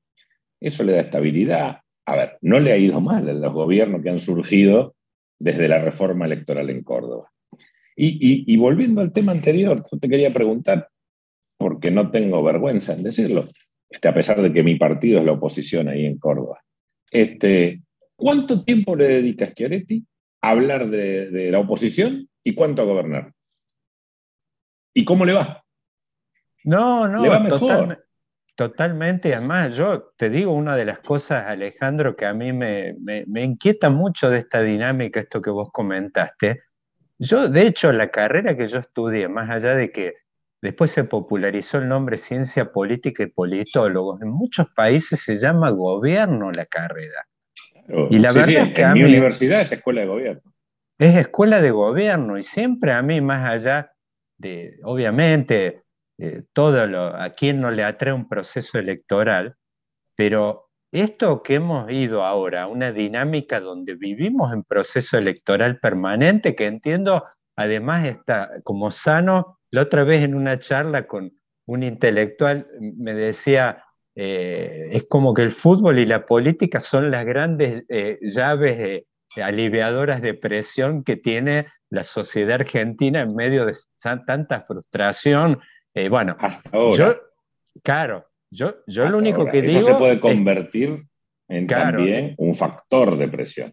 Eso 0.61 0.83
le 0.83 0.95
da 0.95 1.03
estabilidad. 1.03 1.83
A 2.05 2.17
ver, 2.17 2.37
no 2.41 2.59
le 2.59 2.73
ha 2.73 2.77
ido 2.77 3.01
mal 3.01 3.29
a 3.29 3.33
los 3.33 3.53
gobiernos 3.53 4.03
que 4.03 4.11
han 4.11 4.19
surgido 4.19 4.97
desde 5.39 5.69
la 5.69 5.79
reforma 5.79 6.27
electoral 6.27 6.69
en 6.69 6.83
Córdoba. 6.83 7.31
Y, 7.95 8.57
volviendo 8.57 9.03
al 9.03 9.13
tema 9.13 9.31
anterior, 9.31 9.85
yo 9.89 9.99
te 10.01 10.09
quería 10.09 10.35
preguntar, 10.35 10.89
porque 11.57 11.93
no 11.93 12.11
tengo 12.11 12.43
vergüenza 12.43 12.93
en 12.95 13.05
decirlo, 13.05 13.45
este, 13.89 14.09
a 14.09 14.15
pesar 14.15 14.43
de 14.43 14.53
que 14.53 14.65
mi 14.65 14.75
partido 14.75 15.21
es 15.21 15.25
la 15.25 15.31
oposición 15.31 15.89
ahí 15.89 16.07
en 16.07 16.19
Córdoba. 16.19 16.59
Este, 17.13 17.84
¿Cuánto 18.17 18.65
tiempo 18.65 18.97
le 18.97 19.09
dedica 19.09 19.51
Schiaretti 19.51 20.05
a 20.41 20.51
hablar 20.51 20.89
de, 20.89 21.49
la 21.51 21.59
oposición 21.59 22.29
y 22.43 22.55
cuánto 22.55 22.83
a 22.83 22.85
gobernar? 22.85 23.33
¿Y 24.95 25.05
cómo 25.05 25.25
le 25.25 25.33
va? 25.33 25.65
No, 26.65 27.09
no, 27.09 27.29
va 27.29 27.99
totalmente. 28.55 29.35
Además, 29.35 29.77
yo 29.77 30.13
te 30.17 30.31
digo 30.31 30.53
una 30.53 30.77
de 30.77 30.85
las 30.85 31.01
cosas, 31.01 31.47
Alejandro, 31.47 32.17
que 32.17 32.27
a 32.27 32.35
mí 32.35 32.53
me, 32.53 32.95
inquieta 33.37 33.91
mucho 33.91 34.31
de 34.31 34.39
esta 34.39 34.63
dinámica, 34.63 35.21
esto 35.21 35.43
que 35.43 35.51
vos 35.51 35.71
comentaste. 35.73 36.63
Yo, 37.19 37.49
de 37.49 37.67
hecho, 37.67 37.93
la 37.93 38.11
carrera 38.11 38.57
que 38.57 38.69
yo 38.69 38.79
estudié, 38.79 39.29
más 39.29 39.51
allá 39.51 39.75
de 39.75 39.91
que 39.91 40.15
después 40.63 40.91
se 40.91 41.05
popularizó 41.05 41.79
el 41.79 41.89
nombre 41.89 42.17
ciencia 42.17 42.73
política 42.73 43.25
y 43.25 43.27
politólogos, 43.27 44.23
en 44.23 44.31
muchos 44.31 44.69
países 44.75 45.21
se 45.21 45.37
llama 45.37 45.71
gobierno 45.71 46.51
la 46.53 46.67
carrera. 46.67 47.27
Y 48.11 48.19
la 48.19 48.33
verdad 48.33 48.69
es 48.69 48.73
que 48.75 48.85
a 48.85 48.95
mi 48.95 49.03
universidad 49.03 49.61
es 49.61 49.73
escuela 49.73 50.03
de 50.03 50.07
gobierno. 50.07 50.43
Es 50.99 51.17
escuela 51.17 51.61
de 51.61 51.71
gobierno 51.71 52.39
y 52.39 52.43
siempre 52.43 52.93
a 52.93 53.03
mí, 53.03 53.21
más 53.21 53.51
allá 53.51 53.93
de, 54.39 54.79
obviamente, 54.85 55.83
eh, 56.19 56.43
todo 56.53 56.87
lo, 56.87 57.07
a 57.07 57.31
quien 57.31 57.61
no 57.61 57.71
le 57.71 57.83
atrae 57.83 58.13
un 58.13 58.29
proceso 58.29 58.79
electoral, 58.79 59.57
pero 60.15 60.71
esto 60.93 61.43
que 61.43 61.55
hemos 61.55 61.91
ido 61.91 62.25
ahora, 62.25 62.69
una 62.69 62.93
dinámica 62.93 63.59
donde 63.59 63.97
vivimos 63.97 64.53
en 64.53 64.63
proceso 64.63 65.19
electoral 65.19 65.81
permanente, 65.81 66.55
que 66.55 66.67
entiendo 66.67 67.25
además 67.57 68.07
está 68.07 68.51
como 68.63 68.93
sano, 68.93 69.59
la 69.71 69.83
otra 69.83 70.05
vez 70.05 70.23
en 70.23 70.35
una 70.35 70.59
charla 70.59 71.07
con 71.09 71.33
un 71.67 71.83
intelectual 71.83 72.69
me 72.79 73.15
decía, 73.15 73.85
eh, 74.17 74.89
es 74.93 75.07
como 75.09 75.35
que 75.35 75.43
el 75.43 75.53
fútbol 75.53 75.99
y 75.99 76.07
la 76.07 76.27
política 76.27 76.81
son 76.81 77.11
las 77.11 77.25
grandes 77.25 77.85
eh, 77.89 78.19
llaves 78.23 79.05
aliviadoras 79.37 80.23
de 80.23 80.35
presión 80.35 81.03
que 81.03 81.17
tiene 81.17 81.67
la 81.91 82.05
sociedad 82.05 82.61
argentina 82.61 83.21
en 83.21 83.35
medio 83.35 83.67
de 83.67 83.73
tanta 84.27 84.63
frustración. 84.63 85.61
Eh, 85.95 86.09
bueno, 86.09 86.37
hasta 86.39 86.71
ahora. 86.73 86.97
Yo, 86.97 87.17
claro, 87.83 88.27
yo, 88.51 88.77
yo 88.87 89.09
lo 89.09 89.19
único 89.19 89.47
que 89.47 89.63
digo. 89.63 89.81
Eso 89.81 89.89
se 89.89 89.95
puede 89.95 90.21
convertir 90.21 91.07
en 91.49 91.67
también 91.67 92.35
un 92.39 92.55
factor 92.55 93.17
de 93.17 93.29
presión. 93.29 93.73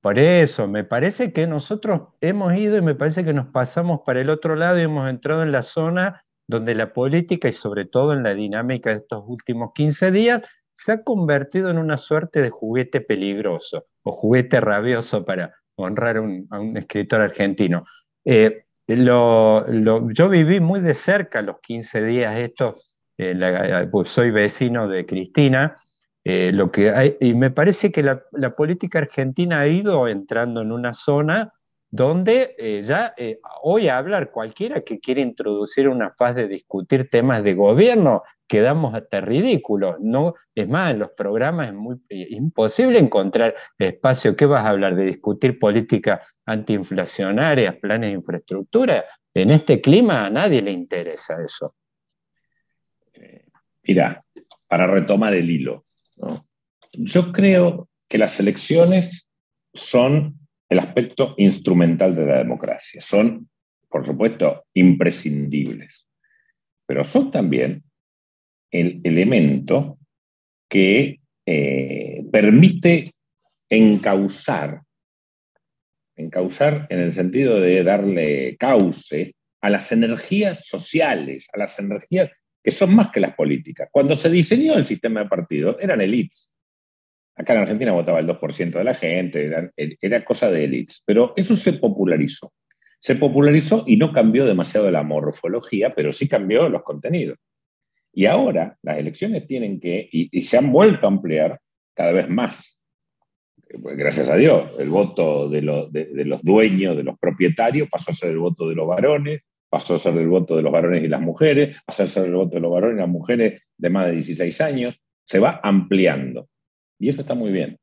Por 0.00 0.18
eso, 0.18 0.68
me 0.68 0.84
parece 0.84 1.32
que 1.32 1.46
nosotros 1.46 2.14
hemos 2.20 2.54
ido 2.54 2.76
y 2.76 2.82
me 2.82 2.94
parece 2.94 3.24
que 3.24 3.34
nos 3.34 3.46
pasamos 3.46 4.00
para 4.06 4.20
el 4.20 4.30
otro 4.30 4.54
lado 4.54 4.78
y 4.78 4.82
hemos 4.82 5.10
entrado 5.10 5.42
en 5.42 5.52
la 5.52 5.62
zona 5.62 6.24
donde 6.48 6.74
la 6.74 6.92
política 6.92 7.48
y 7.48 7.52
sobre 7.52 7.84
todo 7.84 8.14
en 8.14 8.24
la 8.24 8.34
dinámica 8.34 8.90
de 8.90 8.96
estos 8.96 9.22
últimos 9.26 9.72
15 9.74 10.10
días 10.10 10.42
se 10.72 10.92
ha 10.92 11.02
convertido 11.04 11.70
en 11.70 11.78
una 11.78 11.98
suerte 11.98 12.40
de 12.40 12.50
juguete 12.50 13.00
peligroso 13.00 13.86
o 14.02 14.12
juguete 14.12 14.60
rabioso 14.60 15.24
para 15.24 15.54
honrar 15.76 16.16
a 16.16 16.20
un 16.20 16.76
escritor 16.76 17.20
argentino. 17.20 17.84
Eh, 18.24 18.64
yo 18.86 20.28
viví 20.30 20.60
muy 20.60 20.80
de 20.80 20.94
cerca 20.94 21.42
los 21.42 21.60
15 21.60 22.04
días 22.04 22.38
estos, 22.38 22.88
pues 23.90 24.08
soy 24.08 24.30
vecino 24.30 24.88
de 24.88 25.04
Cristina, 25.04 25.76
lo 26.24 26.70
que 26.70 27.16
y 27.20 27.34
me 27.34 27.50
parece 27.50 27.92
que 27.92 28.02
la, 28.02 28.22
política 28.56 28.98
argentina 28.98 29.60
ha 29.60 29.68
ido 29.68 30.08
entrando 30.08 30.62
en 30.62 30.72
una 30.72 30.94
zona 30.94 31.52
donde 31.90 32.54
eh, 32.58 32.82
ya 32.82 33.14
eh, 33.16 33.40
hoy 33.62 33.88
hablar 33.88 34.30
cualquiera 34.30 34.82
que 34.82 35.00
quiere 35.00 35.22
introducir 35.22 35.88
una 35.88 36.10
fase 36.10 36.42
de 36.42 36.48
discutir 36.48 37.08
temas 37.08 37.42
de 37.42 37.54
gobierno, 37.54 38.22
quedamos 38.46 38.94
hasta 38.94 39.20
ridículos. 39.20 39.96
No, 40.00 40.34
es 40.54 40.68
más, 40.68 40.92
en 40.92 40.98
los 40.98 41.10
programas 41.12 41.68
es 41.68 41.74
muy 41.74 41.96
eh, 42.10 42.26
imposible 42.30 42.98
encontrar 42.98 43.54
espacio. 43.78 44.36
¿Qué 44.36 44.44
vas 44.44 44.64
a 44.64 44.70
hablar? 44.70 44.96
¿De 44.96 45.06
discutir 45.06 45.58
políticas 45.58 46.36
antiinflacionarias, 46.44 47.76
planes 47.76 48.10
de 48.10 48.16
infraestructura? 48.16 49.04
En 49.32 49.50
este 49.50 49.80
clima 49.80 50.26
a 50.26 50.30
nadie 50.30 50.60
le 50.60 50.72
interesa 50.72 51.36
eso. 51.42 51.74
Mira, 53.82 54.22
para 54.66 54.86
retomar 54.86 55.34
el 55.34 55.50
hilo, 55.50 55.86
yo 56.92 57.32
creo 57.32 57.88
que 58.06 58.18
las 58.18 58.38
elecciones 58.38 59.28
son 59.72 60.37
el 60.68 60.78
aspecto 60.78 61.34
instrumental 61.38 62.14
de 62.14 62.26
la 62.26 62.38
democracia. 62.38 63.00
Son, 63.00 63.48
por 63.88 64.04
supuesto, 64.04 64.64
imprescindibles, 64.74 66.06
pero 66.86 67.04
son 67.04 67.30
también 67.30 67.82
el 68.70 69.00
elemento 69.02 69.98
que 70.68 71.20
eh, 71.46 72.24
permite 72.30 73.12
encauzar, 73.70 74.82
encauzar 76.16 76.86
en 76.90 77.00
el 77.00 77.12
sentido 77.12 77.60
de 77.60 77.82
darle 77.82 78.56
cauce 78.58 79.34
a 79.60 79.70
las 79.70 79.90
energías 79.92 80.66
sociales, 80.66 81.48
a 81.52 81.58
las 81.58 81.78
energías 81.78 82.30
que 82.62 82.70
son 82.70 82.94
más 82.94 83.10
que 83.10 83.20
las 83.20 83.34
políticas. 83.34 83.88
Cuando 83.90 84.16
se 84.16 84.28
diseñó 84.30 84.74
el 84.74 84.84
sistema 84.84 85.22
de 85.22 85.28
partidos, 85.28 85.76
eran 85.80 86.00
elites. 86.00 86.50
Acá 87.38 87.54
en 87.54 87.60
Argentina 87.60 87.92
votaba 87.92 88.18
el 88.18 88.26
2% 88.26 88.78
de 88.78 88.84
la 88.84 88.94
gente, 88.94 89.70
era, 90.00 90.24
cosa 90.24 90.50
de 90.50 90.64
élites, 90.64 91.04
pero 91.06 91.32
eso 91.36 91.54
se 91.54 91.74
popularizó. 91.74 92.52
Se 92.98 93.14
popularizó 93.14 93.84
y 93.86 93.96
no 93.96 94.12
cambió 94.12 94.44
demasiado 94.44 94.90
la 94.90 95.04
morfología, 95.04 95.94
pero 95.94 96.12
sí 96.12 96.28
cambió 96.28 96.68
los 96.68 96.82
contenidos. 96.82 97.38
Y 98.12 98.26
ahora 98.26 98.76
las 98.82 98.98
elecciones 98.98 99.46
tienen 99.46 99.78
que, 99.78 100.08
y, 100.10 100.42
se 100.42 100.58
han 100.58 100.72
vuelto 100.72 101.06
a 101.06 101.10
ampliar 101.10 101.60
cada 101.94 102.10
vez 102.10 102.28
más. 102.28 102.80
Gracias 103.68 104.28
a 104.30 104.36
Dios, 104.36 104.72
el 104.80 104.88
voto 104.88 105.48
de, 105.48 105.60
de, 105.92 106.24
los 106.24 106.42
dueños, 106.42 106.96
de 106.96 107.04
los 107.04 107.16
propietarios, 107.20 107.88
pasó 107.88 108.10
a 108.10 108.14
ser 108.14 108.30
el 108.30 108.38
voto 108.38 108.68
de 108.68 108.74
los 108.74 108.88
varones, 108.88 109.42
pasó 109.68 109.94
a 109.94 109.98
ser 110.00 110.16
el 110.16 110.26
voto 110.26 110.56
de 110.56 110.62
los 110.62 110.72
varones 110.72 111.04
y 111.04 111.08
las 111.08 111.20
mujeres, 111.20 111.76
pasó 111.86 112.02
a 112.02 112.06
ser 112.08 112.24
el 112.24 112.34
voto 112.34 112.56
de 112.56 112.62
los 112.62 112.72
varones 112.72 112.96
y 112.96 113.00
las 113.00 113.08
mujeres 113.08 113.62
de 113.76 113.90
más 113.90 114.06
de 114.06 114.12
16 114.12 114.60
años. 114.60 115.00
Se 115.22 115.38
va 115.38 115.60
ampliando. 115.62 116.48
Y 116.98 117.08
eso 117.08 117.20
está 117.22 117.34
muy 117.34 117.52
bien. 117.52 117.78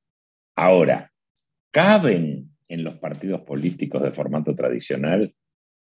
Ahora, 0.56 1.12
¿caben 1.72 2.50
en 2.68 2.84
los 2.84 2.98
partidos 2.98 3.42
políticos 3.42 4.02
de 4.02 4.12
formato 4.12 4.56
tradicional? 4.56 5.34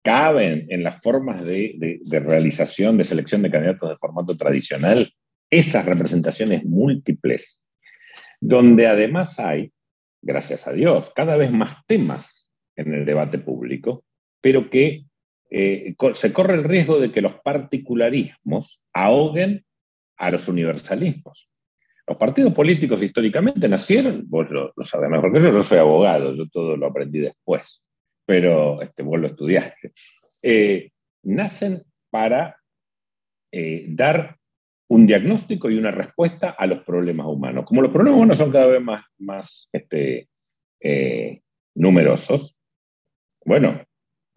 ¿Caben 0.03 0.67
en 0.71 0.83
las 0.83 1.03
formas 1.03 1.45
de, 1.45 2.01
realización, 2.11 2.97
de 2.97 3.05
selección 3.05 3.43
de 3.43 3.51
candidatos 3.51 3.91
de 3.91 3.97
formato 3.97 4.37
tradicional? 4.37 5.13
Esas 5.51 5.85
representaciones 5.85 6.65
múltiples, 6.65 7.61
donde 8.41 8.87
además 8.87 9.39
hay, 9.39 9.73
gracias 10.23 10.67
a 10.67 10.73
Dios, 10.73 11.13
cada 11.15 11.37
vez 11.37 11.51
más 11.51 11.85
temas 11.87 12.49
en 12.77 12.95
el 12.95 13.05
debate 13.05 13.39
público, 13.39 14.05
pero 14.41 14.71
que 14.71 15.05
eh, 15.51 15.95
se 16.15 16.33
corre 16.33 16.55
el 16.55 16.65
riesgo 16.65 17.01
de 17.01 17.11
que 17.11 17.21
los 17.21 17.35
particularismos 17.41 18.83
ahoguen 18.95 19.65
a 20.17 20.31
los 20.31 20.49
universalismos. 20.49 21.50
Los 22.11 22.19
partidos 22.19 22.53
políticos 22.53 23.01
históricamente 23.05 23.69
nacieron, 23.69 24.25
vos 24.29 24.51
lo, 24.51 24.73
sabés 24.83 25.09
mejor 25.09 25.33
que 25.33 25.43
yo, 25.43 25.53
yo 25.53 25.63
soy 25.63 25.79
abogado, 25.79 26.35
yo 26.35 26.49
todo 26.49 26.77
lo 26.77 26.87
aprendí 26.87 27.21
después, 27.21 27.85
pero 28.27 28.83
este, 28.83 29.05
vos 29.05 29.21
lo 29.21 29.29
estudiaste. 29.29 29.93
Eh, 30.43 30.91
nacen 31.23 31.85
para 32.11 32.57
eh, 33.53 33.85
dar 33.91 34.37
un 34.89 35.07
diagnóstico 35.07 35.71
y 35.71 35.79
una 35.79 35.93
respuesta 35.93 36.51
a 36.51 36.67
los 36.67 36.81
problemas 36.81 37.29
humanos. 37.29 37.65
Como 37.65 37.81
los 37.81 37.93
problemas 37.93 38.17
humanos 38.19 38.39
son 38.39 38.51
cada 38.51 38.67
vez 38.67 38.83
más, 38.83 39.05
más 39.19 39.69
este, 39.71 40.29
eh, 40.81 41.43
numerosos, 41.77 42.57
bueno, 43.45 43.85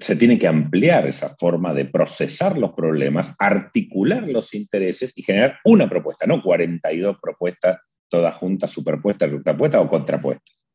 se 0.03 0.17
tiene 0.17 0.37
que 0.37 0.47
ampliar 0.47 1.07
esa 1.07 1.33
forma 1.37 1.73
de 1.73 1.85
procesar 1.85 2.57
los 2.57 2.73
problemas, 2.73 3.33
articular 3.39 4.27
los 4.27 4.53
intereses 4.53 5.13
y 5.15 5.23
generar 5.23 5.59
una 5.63 5.89
propuesta, 5.89 6.25
no 6.25 6.41
42 6.41 7.17
propuestas 7.21 7.77
todas 8.09 8.35
juntas, 8.35 8.69
superpuestas, 8.69 9.31
justapuestas 9.31 9.81
o 9.81 9.89
contrapuestas. 9.89 10.65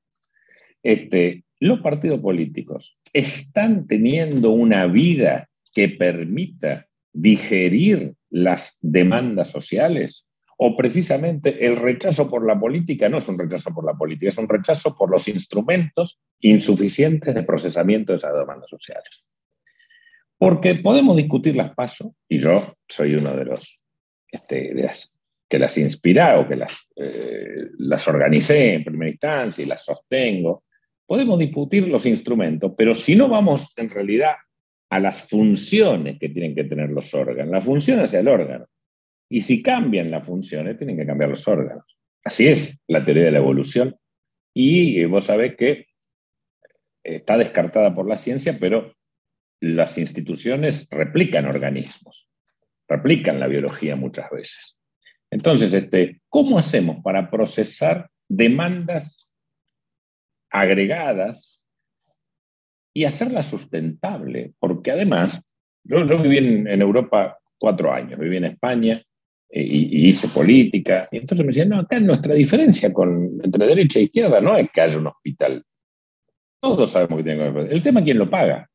Este, 0.82 1.44
los 1.60 1.80
partidos 1.80 2.20
políticos 2.20 2.98
están 3.12 3.86
teniendo 3.86 4.52
una 4.52 4.86
vida 4.86 5.48
que 5.74 5.90
permita 5.90 6.86
digerir 7.12 8.14
las 8.30 8.78
demandas 8.80 9.50
sociales 9.50 10.26
o 10.60 10.76
precisamente 10.76 11.64
el 11.64 11.76
rechazo 11.76 12.28
por 12.28 12.44
la 12.44 12.58
política 12.58 13.08
no 13.08 13.18
es 13.18 13.28
un 13.28 13.38
rechazo 13.38 13.72
por 13.72 13.86
la 13.86 13.94
política, 13.94 14.28
es 14.28 14.38
un 14.38 14.48
rechazo 14.48 14.96
por 14.96 15.08
los 15.08 15.28
instrumentos 15.28 16.18
insuficientes 16.40 17.32
de 17.32 17.44
procesamiento 17.44 18.12
de 18.12 18.18
esas 18.18 18.34
demandas 18.34 18.68
sociales. 18.68 19.24
Porque 20.36 20.74
podemos 20.74 21.16
discutir 21.16 21.54
las 21.54 21.74
pasos, 21.74 22.08
y 22.28 22.40
yo 22.40 22.76
soy 22.88 23.14
uno 23.14 23.36
de 23.36 23.44
los 23.44 23.80
este, 24.32 24.74
que 25.48 25.58
las 25.60 25.78
inspira 25.78 26.40
o 26.40 26.48
que 26.48 26.56
las, 26.56 26.88
eh, 26.96 27.68
las 27.78 28.06
organicé 28.08 28.74
en 28.74 28.84
primera 28.84 29.10
instancia 29.10 29.62
y 29.64 29.68
las 29.68 29.84
sostengo. 29.84 30.64
Podemos 31.06 31.38
discutir 31.38 31.86
los 31.86 32.04
instrumentos, 32.04 32.72
pero 32.76 32.94
si 32.94 33.14
no 33.14 33.28
vamos 33.28 33.72
en 33.76 33.88
realidad 33.88 34.34
a 34.90 34.98
las 34.98 35.22
funciones 35.22 36.18
que 36.18 36.30
tienen 36.30 36.56
que 36.56 36.64
tener 36.64 36.90
los 36.90 37.14
órganos, 37.14 37.52
la 37.52 37.60
función 37.60 38.00
hacia 38.00 38.18
el 38.18 38.28
órgano, 38.28 38.66
y 39.28 39.42
si 39.42 39.62
cambian 39.62 40.10
las 40.10 40.26
funciones, 40.26 40.78
tienen 40.78 40.96
que 40.96 41.06
cambiar 41.06 41.30
los 41.30 41.46
órganos. 41.46 41.98
Así 42.24 42.46
es 42.46 42.76
la 42.86 43.04
teoría 43.04 43.24
de 43.24 43.30
la 43.30 43.38
evolución. 43.38 43.96
Y 44.54 45.04
vos 45.04 45.26
sabés 45.26 45.56
que 45.56 45.86
está 47.02 47.36
descartada 47.36 47.94
por 47.94 48.08
la 48.08 48.16
ciencia, 48.16 48.58
pero 48.58 48.94
las 49.60 49.98
instituciones 49.98 50.86
replican 50.90 51.46
organismos, 51.46 52.28
replican 52.88 53.40
la 53.40 53.46
biología 53.46 53.96
muchas 53.96 54.30
veces. 54.30 54.78
Entonces, 55.30 55.74
este, 55.74 56.20
¿cómo 56.28 56.58
hacemos 56.58 57.02
para 57.02 57.30
procesar 57.30 58.10
demandas 58.28 59.30
agregadas 60.50 61.64
y 62.94 63.04
hacerlas 63.04 63.46
sustentable? 63.46 64.52
Porque 64.58 64.90
además, 64.90 65.40
yo, 65.84 66.04
viví 66.18 66.38
en, 66.38 66.80
Europa 66.80 67.38
cuatro 67.58 67.92
años, 67.92 68.18
viví 68.18 68.38
en 68.38 68.44
España 68.44 69.00
eh, 69.50 69.62
y, 69.62 70.08
hice 70.08 70.28
política. 70.28 71.06
Y 71.10 71.18
entonces 71.18 71.44
me 71.44 71.50
decían, 71.50 71.70
no, 71.70 71.78
acá 71.78 71.98
nuestra 72.00 72.34
diferencia 72.34 72.92
con, 72.92 73.40
entre 73.42 73.66
derecha 73.66 73.98
e 73.98 74.04
izquierda 74.04 74.40
no 74.40 74.56
es 74.56 74.70
que 74.70 74.80
haya 74.80 74.98
un 74.98 75.06
hospital. 75.06 75.64
Todos 76.60 76.90
sabemos 76.90 77.18
que 77.18 77.24
tiene 77.24 77.44
que 77.44 77.50
ver. 77.50 77.72
El 77.72 77.82
tema 77.82 78.00
es 78.00 78.04
quién 78.04 78.18
lo 78.18 78.28
paga. 78.28 78.68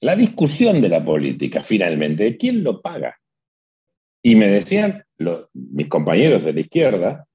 La 0.00 0.16
discusión 0.16 0.82
de 0.82 0.88
la 0.88 1.04
política, 1.04 1.62
finalmente, 1.62 2.36
¿quién 2.36 2.62
lo 2.62 2.82
paga? 2.82 3.16
Y 4.22 4.36
me 4.36 4.50
decían 4.50 5.04
mis 5.52 5.88
compañeros 5.88 6.44
de 6.44 6.52
la 6.52 6.60
izquierda 6.60 7.26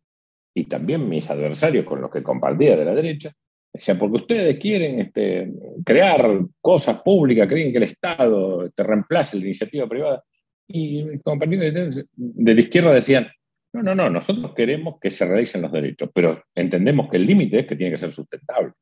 y 0.53 0.65
también 0.65 1.07
mis 1.07 1.29
adversarios 1.29 1.85
con 1.85 2.01
los 2.01 2.11
que 2.11 2.21
compartía 2.21 2.75
de 2.75 2.85
la 2.85 2.93
derecha, 2.93 3.33
decían, 3.71 3.97
porque 3.97 4.17
ustedes 4.17 4.59
quieren 4.59 4.99
este, 4.99 5.51
crear 5.85 6.41
cosas 6.59 7.01
públicas, 7.01 7.47
creen 7.47 7.71
que 7.71 7.77
el 7.77 7.83
Estado 7.83 8.69
te 8.71 8.83
reemplace 8.83 9.37
la 9.37 9.45
iniciativa 9.45 9.87
privada. 9.87 10.23
Y 10.71 11.03
mis 11.03 11.23
compañeros 11.23 12.05
de, 12.15 12.53
la 12.53 12.61
izquierda 12.61 12.93
decían, 12.93 13.27
no, 13.73 13.81
no, 13.81 13.95
no, 13.95 14.09
nosotros 14.09 14.53
queremos 14.55 14.99
que 15.01 15.09
se 15.09 15.25
realicen 15.25 15.63
los 15.63 15.71
derechos, 15.71 16.09
pero 16.13 16.31
entendemos 16.53 17.09
que 17.09 17.17
el 17.17 17.25
límite 17.25 17.59
es 17.59 17.67
que 17.67 17.75
tiene 17.75 17.91
que 17.91 17.97
ser 17.97 18.11
sustentable, 18.11 18.73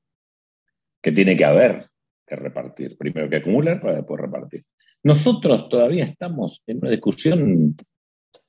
que 1.01 1.13
tiene 1.13 1.37
que 1.37 1.45
haber 1.45 1.87
que 2.25 2.35
repartir, 2.35 2.97
primero 2.97 3.29
que 3.29 3.37
acumular 3.37 3.79
para 3.79 3.95
después 3.95 4.19
repartir. 4.19 4.65
Nosotros 5.03 5.69
todavía 5.69 6.03
estamos 6.03 6.61
en 6.67 6.79
una 6.79 6.89
discusión 6.89 7.77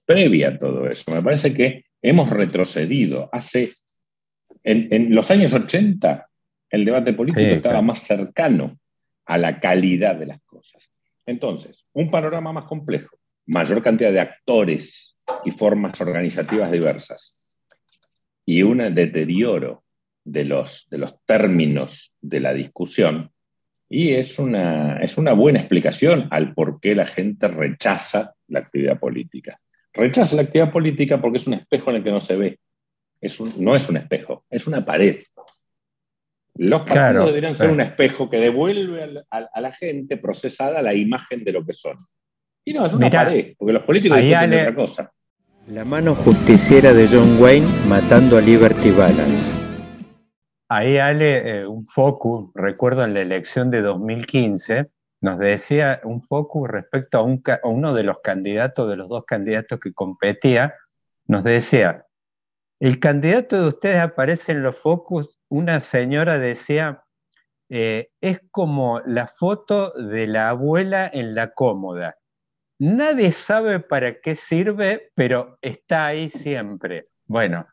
previa 0.05 0.49
a 0.49 0.59
todo 0.59 0.89
eso. 0.91 1.13
Me 1.13 1.23
parece 1.23 1.55
que 1.55 1.85
hemos 2.03 2.29
retrocedido. 2.29 3.29
Hace, 3.31 3.71
en, 4.65 5.15
los 5.15 5.31
años 5.31 5.55
80, 5.55 6.29
el 6.71 6.85
debate 6.85 7.13
político 7.13 7.47
estaba 7.47 7.83
más 7.83 8.01
cercano 8.01 8.81
a 9.27 9.39
la 9.39 9.61
calidad 9.61 10.17
de 10.17 10.27
las 10.27 10.43
cosas. 10.43 10.91
Entonces, 11.27 11.85
un 11.93 12.11
panorama 12.11 12.53
más 12.53 12.65
complejo, 12.65 13.18
mayor 13.49 13.83
cantidad 13.83 14.13
de 14.13 14.21
actores 14.21 15.17
y 15.45 15.51
formas 15.51 16.01
organizativas 16.01 16.71
diversas 16.71 17.59
y 18.47 18.63
un 18.63 18.79
deterioro 18.95 19.85
de 20.25 20.45
los, 20.45 20.87
de 20.91 20.99
los 20.99 21.15
términos 21.25 22.17
de 22.21 22.41
la 22.41 22.53
discusión, 22.53 23.31
Y 23.91 24.13
es 24.13 24.39
una, 24.39 24.99
es 25.03 25.17
una 25.17 25.33
buena 25.33 25.61
explicación 25.61 26.29
al 26.31 26.53
por 26.53 26.79
qué 26.79 26.95
la 26.95 27.07
gente 27.07 27.49
rechaza 27.49 28.35
la 28.49 28.61
actividad 28.61 28.99
política. 28.99 29.59
Rechaza 29.95 30.37
la 30.37 30.43
actividad 30.43 30.71
política 30.71 31.21
porque 31.21 31.39
es 31.39 31.47
un 31.47 31.55
espejo 31.55 31.91
en 31.91 31.97
el 31.97 32.05
que 32.05 32.11
no 32.11 32.21
se 32.21 32.37
ve. 32.37 32.59
Es 33.21 33.41
no 33.41 33.75
es 33.75 33.89
un 33.89 33.97
espejo, 33.97 34.45
es 34.51 34.67
una 34.67 34.85
pared. 34.85 35.23
Los 36.55 36.83
partidos 36.83 37.27
deberían 37.27 37.55
ser 37.55 37.71
un 37.71 37.81
espejo 37.81 38.29
que 38.29 38.39
devuelve 38.39 39.25
a 39.31 39.61
la, 39.61 39.73
gente 39.73 40.17
procesada 40.17 40.83
la 40.83 40.93
imagen 40.93 41.45
de 41.45 41.53
lo 41.53 41.65
que 41.65 41.73
son. 41.73 41.97
Y 42.69 42.75
no, 42.75 42.85
es 42.85 42.93
una 42.93 43.09
pared, 43.09 43.55
porque 43.57 43.73
los 43.73 43.83
políticos 43.85 44.19
discuten 44.19 44.53
otra 44.53 44.75
cosa. 44.75 45.13
La 45.69 45.87
mano 45.87 46.15
justiciera 46.15 46.93
de 46.93 47.09
John 47.09 47.41
Wayne 47.41 47.67
matando 47.89 48.37
a 48.37 48.43
Liberty 48.43 48.91
Balance. 48.91 49.51
Ahí 50.69 50.99
Ale, 50.99 51.61
eh, 51.61 51.67
un 51.67 51.87
focus, 51.87 52.51
recuerdo 52.55 53.05
en 53.05 53.15
la 53.15 53.23
elección 53.23 53.71
de 53.71 53.81
2015, 53.81 54.91
nos 55.23 55.39
decía 55.39 56.03
un 56.05 56.21
focus 56.21 56.69
respecto 56.69 57.17
a, 57.17 57.23
uno 57.67 57.95
de 57.95 58.03
los 58.03 58.19
candidatos, 58.23 58.87
de 58.91 58.97
los 58.97 59.09
dos 59.09 59.25
candidatos 59.25 59.81
que 59.81 59.95
competía, 59.95 60.75
nos 61.27 61.45
decía, 61.45 62.05
el 62.81 63.01
candidato 63.01 63.63
de 63.63 63.69
ustedes 63.69 64.01
aparece 64.01 64.53
en 64.53 64.63
los 64.63 64.77
focus, 64.77 65.39
una 65.49 65.81
señora 65.81 66.39
decía, 66.39 67.03
eh, 67.71 68.11
es 68.21 68.43
como 68.51 69.01
la 69.07 69.27
foto 69.27 69.93
de 69.93 70.27
la 70.27 70.51
abuela 70.51 71.11
en 71.11 71.35
la 71.35 71.55
cómoda. 71.55 72.19
Nadie 72.79 73.33
sabe 73.33 73.81
para 73.81 74.21
qué 74.21 74.35
sirve, 74.35 75.11
pero 75.15 75.59
está 75.63 76.07
ahí 76.07 76.31
siempre. 76.31 77.09
Bueno, 77.27 77.67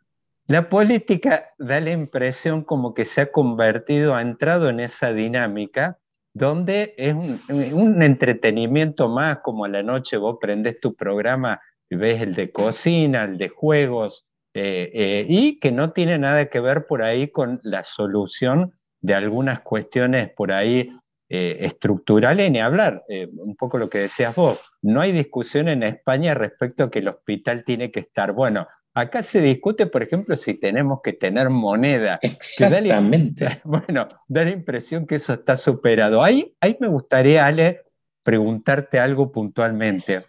la 0.48 0.70
política 0.70 1.54
da 1.58 1.80
la 1.80 1.92
impresión 1.92 2.64
como 2.64 2.94
que 2.94 3.06
se 3.06 3.22
ha 3.22 3.32
convertido, 3.32 4.16
ha 4.16 4.22
entrado 4.22 4.70
en 4.70 4.80
esa 4.80 5.14
dinámica 5.14 6.00
donde 6.34 6.94
es 6.98 7.14
un, 7.14 8.02
entretenimiento 8.04 9.08
más, 9.08 9.40
como 9.40 9.66
a 9.66 9.70
la 9.70 9.84
noche 9.84 10.18
vos 10.18 10.38
prendes 10.42 10.80
tu 10.82 10.94
programa 10.94 11.62
y 11.90 11.96
ves 11.96 12.22
el 12.22 12.36
de 12.36 12.52
cocina, 12.52 13.24
el 13.24 13.38
de 13.38 13.48
juegos, 13.50 14.26
eh, 14.54 14.92
eh, 14.94 15.26
y 15.30 15.60
que 15.60 15.72
no 15.72 15.94
tiene 15.94 16.18
nada 16.18 16.48
que 16.48 16.60
ver 16.60 16.88
por 16.88 17.04
ahí 17.04 17.30
con 17.30 17.60
la 17.64 17.84
solución 17.84 18.74
de 19.02 19.14
algunas 19.16 19.62
cuestiones 19.62 20.30
por 20.30 20.52
ahí 20.52 20.92
eh, 21.30 21.58
estructurales, 21.62 22.52
ni 22.52 22.60
hablar, 22.60 23.04
un 23.08 23.56
poco 23.56 23.78
lo 23.78 23.90
que 23.90 24.00
decías 24.00 24.36
vos, 24.36 24.62
no 24.82 25.02
hay 25.02 25.12
discusión 25.12 25.68
en 25.68 25.84
España 25.84 26.34
respecto 26.34 26.84
a 26.84 26.92
que 26.92 27.00
el 27.00 27.08
hospital 27.08 27.64
tiene 27.64 27.92
que 27.92 28.02
estar, 28.02 28.32
bueno, 28.32 28.68
Acá 28.98 29.24
se 29.24 29.42
discute, 29.42 29.88
por 29.88 30.04
ejemplo, 30.04 30.38
si 30.38 30.54
tenemos 30.54 31.02
que 31.04 31.12
tener 31.12 31.50
moneda. 31.50 32.18
Exactamente. 32.22 33.62
bueno, 33.66 34.08
da 34.30 34.46
la 34.46 34.52
impresión 34.52 35.06
que 35.06 35.16
eso 35.16 35.34
está 35.34 35.58
superado. 35.58 36.24
Ahí, 36.24 36.56
ahí 36.62 36.78
me 36.80 36.88
gustaría, 36.88 37.46
Ale, 37.46 37.82
preguntarte 38.24 38.98
algo 38.98 39.34
puntualmente, 39.34 40.26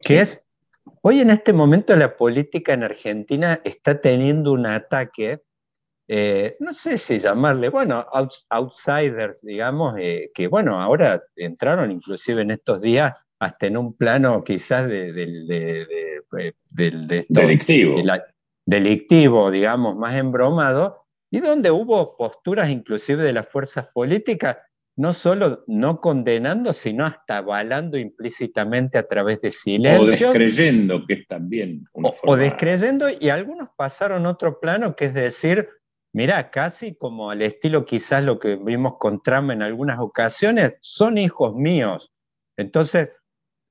que 0.00 0.20
es, 0.20 0.44
hoy 1.00 1.20
en 1.20 1.30
este 1.30 1.52
momento 1.52 1.94
la 1.94 2.16
política 2.16 2.74
en 2.74 2.82
Argentina 2.82 3.60
está 3.62 4.00
teniendo 4.00 4.52
un 4.52 4.66
ataque, 4.66 5.40
eh, 6.10 6.56
no 6.60 6.72
sé 6.72 6.96
si 6.96 7.18
llamarle, 7.18 7.68
bueno, 7.68 8.06
outsiders, 8.48 9.42
digamos, 9.42 9.94
eh, 9.98 10.30
que 10.34 10.48
bueno, 10.48 10.80
ahora 10.80 11.22
entraron 11.36 11.90
inclusive 11.90 12.40
en 12.40 12.50
estos 12.50 12.80
días 12.80 13.12
hasta 13.38 13.66
en 13.66 13.76
un 13.76 13.94
plano 13.94 14.42
quizás 14.42 14.88
de, 14.88 15.12
eh, 15.50 16.52
delictivo. 16.70 18.02
delictivo, 18.64 19.50
digamos, 19.50 19.96
más 19.96 20.14
embromado, 20.16 21.04
y 21.30 21.40
donde 21.40 21.70
hubo 21.70 22.16
posturas 22.16 22.70
inclusive 22.70 23.22
de 23.22 23.34
las 23.34 23.46
fuerzas 23.46 23.88
políticas, 23.92 24.56
no 24.96 25.12
solo 25.12 25.62
no 25.66 26.00
condenando, 26.00 26.72
sino 26.72 27.04
hasta 27.04 27.36
avalando 27.36 27.98
implícitamente 27.98 28.96
a 28.96 29.06
través 29.06 29.42
de 29.42 29.50
silencio. 29.50 30.30
O 30.30 30.32
descreyendo, 30.32 31.06
que 31.06 31.12
es 31.12 31.28
también 31.28 31.84
una 31.92 32.08
o, 32.08 32.32
o 32.32 32.36
descreyendo, 32.36 33.08
y 33.20 33.28
algunos 33.28 33.68
pasaron 33.76 34.24
otro 34.26 34.58
plano, 34.58 34.96
que 34.96 35.04
es 35.04 35.14
decir, 35.14 35.68
mira, 36.12 36.50
casi 36.50 36.94
como 36.94 37.30
al 37.30 37.42
estilo 37.42 37.84
quizás 37.84 38.24
lo 38.24 38.38
que 38.38 38.56
vimos 38.56 38.98
con 38.98 39.22
Trump 39.22 39.50
en 39.50 39.62
algunas 39.62 39.98
ocasiones, 39.98 40.74
son 40.80 41.18
hijos 41.18 41.54
míos. 41.54 42.12
Entonces, 42.56 43.12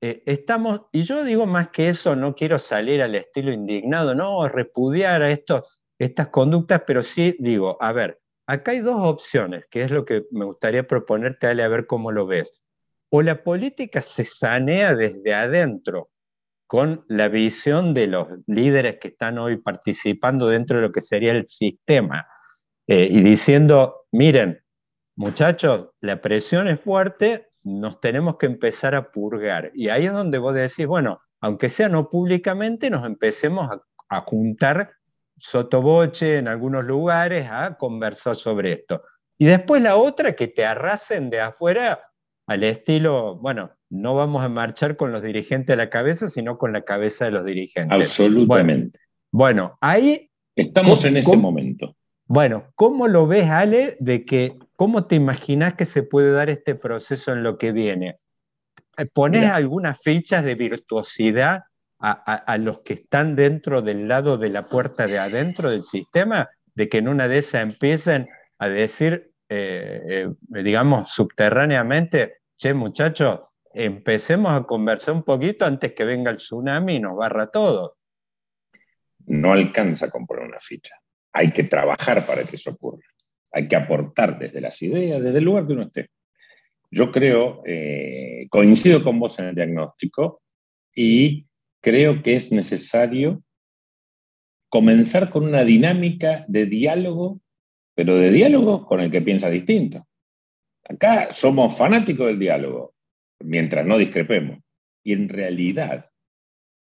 eh, 0.02 0.22
estamos, 0.26 0.82
y 0.92 1.02
yo 1.02 1.24
digo 1.24 1.46
más 1.46 1.70
que 1.70 1.90
eso, 1.90 2.16
no 2.16 2.36
quiero 2.36 2.60
salir 2.60 3.02
al 3.02 3.16
estilo 3.16 3.52
indignado, 3.52 4.14
no, 4.14 4.48
repudiar 4.48 5.24
a 5.24 5.32
estos, 5.32 5.82
estas 5.98 6.28
conductas, 6.28 6.84
pero 6.86 7.02
sí 7.02 7.36
digo, 7.40 7.78
a 7.82 7.92
ver, 7.92 8.22
acá 8.46 8.72
hay 8.72 8.80
dos 8.80 9.00
opciones, 9.00 9.66
que 9.72 9.82
es 9.82 9.92
lo 9.92 10.06
que 10.06 10.26
me 10.32 10.46
gustaría 10.46 10.88
proponerte, 10.88 11.48
Ale, 11.48 11.64
a 11.64 11.68
ver 11.68 11.88
cómo 11.88 12.12
lo 12.12 12.28
ves. 12.28 12.64
O 13.10 13.22
la 13.22 13.44
política 13.44 14.02
se 14.02 14.26
sanea 14.26 14.94
desde 14.94 15.34
adentro, 15.34 16.12
con 16.68 17.06
la 17.08 17.30
visión 17.30 17.94
de 17.94 18.08
los 18.08 18.28
líderes 18.46 18.98
que 19.00 19.08
están 19.10 19.40
hoy 19.40 19.58
participando 19.58 20.48
dentro 20.48 20.78
de 20.78 20.84
lo 20.84 20.92
que 20.92 21.02
sería 21.02 21.32
el 21.32 21.48
sistema, 21.48 22.28
eh, 22.88 23.08
y 23.10 23.22
diciendo, 23.22 24.06
miren, 24.12 24.62
muchachos, 25.18 25.90
la 26.00 26.22
presión 26.22 26.70
es 26.70 26.80
fuerte, 26.80 27.50
nos 27.64 28.00
tenemos 28.00 28.38
que 28.38 28.46
empezar 28.46 28.96
a 28.96 29.12
purgar. 29.12 29.72
Y 29.74 29.90
ahí 29.90 30.06
es 30.06 30.14
donde 30.14 30.38
vos 30.38 30.54
decís, 30.54 30.88
bueno, 30.88 31.20
aunque 31.42 31.68
sea 31.68 31.90
no 31.90 32.10
públicamente, 32.10 32.90
nos 32.90 33.06
empecemos 33.06 33.70
a, 34.10 34.22
juntar 34.22 34.94
sotoboche 35.38 36.38
en 36.38 36.48
algunos 36.48 36.86
lugares 36.86 37.50
a 37.52 37.76
conversar 37.76 38.38
sobre 38.38 38.72
esto. 38.72 39.04
Y 39.38 39.46
después 39.46 39.82
la 39.82 39.98
otra, 39.98 40.34
que 40.34 40.48
te 40.48 40.66
arrasen 40.66 41.30
de 41.30 41.42
afuera 41.42 42.00
al 42.48 42.64
estilo, 42.64 43.36
bueno, 43.36 43.72
no 43.90 44.16
vamos 44.16 44.44
a 44.44 44.50
marchar 44.50 44.96
con 44.96 45.12
los 45.12 45.22
dirigentes 45.22 45.74
a 45.74 45.78
la 45.78 45.90
cabeza, 45.90 46.30
sino 46.30 46.58
con 46.58 46.72
la 46.72 46.82
cabeza 46.82 47.26
de 47.26 47.32
los 47.32 47.46
dirigentes. 47.46 47.96
Absolutamente. 47.96 49.00
Bueno, 49.32 49.78
ahí... 49.82 50.32
Estamos 50.56 51.04
en 51.06 51.18
ese 51.18 51.38
momento. 51.38 51.96
Bueno, 52.26 52.72
¿cómo 52.76 53.08
lo 53.08 53.28
ves, 53.28 53.50
Ale, 53.50 53.98
de 54.00 54.26
que, 54.26 54.58
cómo 54.76 55.06
te 55.06 55.16
imaginas 55.16 55.76
que 55.76 55.86
se 55.86 56.04
puede 56.04 56.32
dar 56.32 56.50
este 56.50 56.74
proceso 56.74 57.34
en 57.34 57.44
lo 57.44 57.58
que 57.58 57.74
viene? 57.74 58.18
¿Pones 59.14 59.46
algunas 59.46 60.02
fichas 60.02 60.44
de 60.44 60.56
virtuosidad 60.56 61.64
a, 62.00 62.58
los 62.58 62.80
que 62.80 62.94
están 62.94 63.36
dentro 63.36 63.82
del 63.82 64.08
lado 64.08 64.38
de 64.38 64.50
la 64.50 64.66
puerta 64.66 65.06
de 65.06 65.20
adentro 65.20 65.70
del 65.70 65.84
sistema? 65.84 66.50
De 66.74 66.90
que 66.90 66.98
en 66.98 67.08
una 67.08 67.28
de 67.28 67.38
esas 67.40 67.62
empiecen 67.62 68.28
a 68.58 68.70
decir, 68.70 69.32
eh, 69.50 70.02
eh, 70.10 70.64
digamos, 70.64 71.12
subterráneamente, 71.12 72.38
che, 72.58 72.74
muchachos, 72.74 73.42
empecemos 73.74 74.60
a 74.60 74.64
conversar 74.66 75.14
un 75.16 75.24
poquito 75.24 75.66
antes 75.66 75.94
que 75.94 76.06
venga 76.06 76.32
el 76.32 76.38
tsunami 76.38 76.96
y 76.96 77.00
nos 77.00 77.16
barra 77.16 77.48
todo. 77.48 77.98
No 79.26 79.52
alcanza 79.52 80.08
a 80.08 80.10
comprar 80.10 80.46
una 80.46 80.60
ficha 80.60 80.96
hay 81.38 81.52
que 81.52 81.64
trabajar 81.64 82.26
para 82.26 82.44
que 82.44 82.56
eso 82.56 82.72
ocurra. 82.72 83.06
Hay 83.52 83.68
que 83.68 83.76
aportar 83.76 84.40
desde 84.40 84.60
las 84.60 84.82
ideas, 84.82 85.22
desde 85.22 85.38
el 85.38 85.44
lugar 85.44 85.68
que 85.68 85.74
uno 85.74 85.84
esté. 85.84 86.10
Yo 86.90 87.12
creo, 87.12 87.62
eh, 87.66 88.48
coincido 88.50 89.04
con 89.04 89.20
vos 89.20 89.38
en 89.38 89.46
el 89.46 89.56
diagnóstico 89.56 90.42
y 90.96 91.46
creo 91.80 92.24
que 92.24 92.38
es 92.38 92.52
necesario 92.52 93.44
comenzar 94.70 95.30
con 95.30 95.44
una 95.44 95.64
dinámica 95.64 96.44
de 96.48 96.66
diálogo, 96.66 97.40
pero 97.98 98.16
de 98.16 98.30
diálogo 98.30 98.86
con 98.86 99.00
el 99.00 99.10
que 99.10 99.24
piensa 99.24 99.50
distinto. 99.50 100.08
Acá 100.88 101.34
somos 101.34 101.76
fanáticos 101.76 102.28
del 102.28 102.38
diálogo, 102.38 102.94
mientras 103.40 103.88
no 103.88 103.98
discrepemos. 103.98 104.60
Y 105.04 105.14
en 105.14 105.28
realidad, 105.28 106.08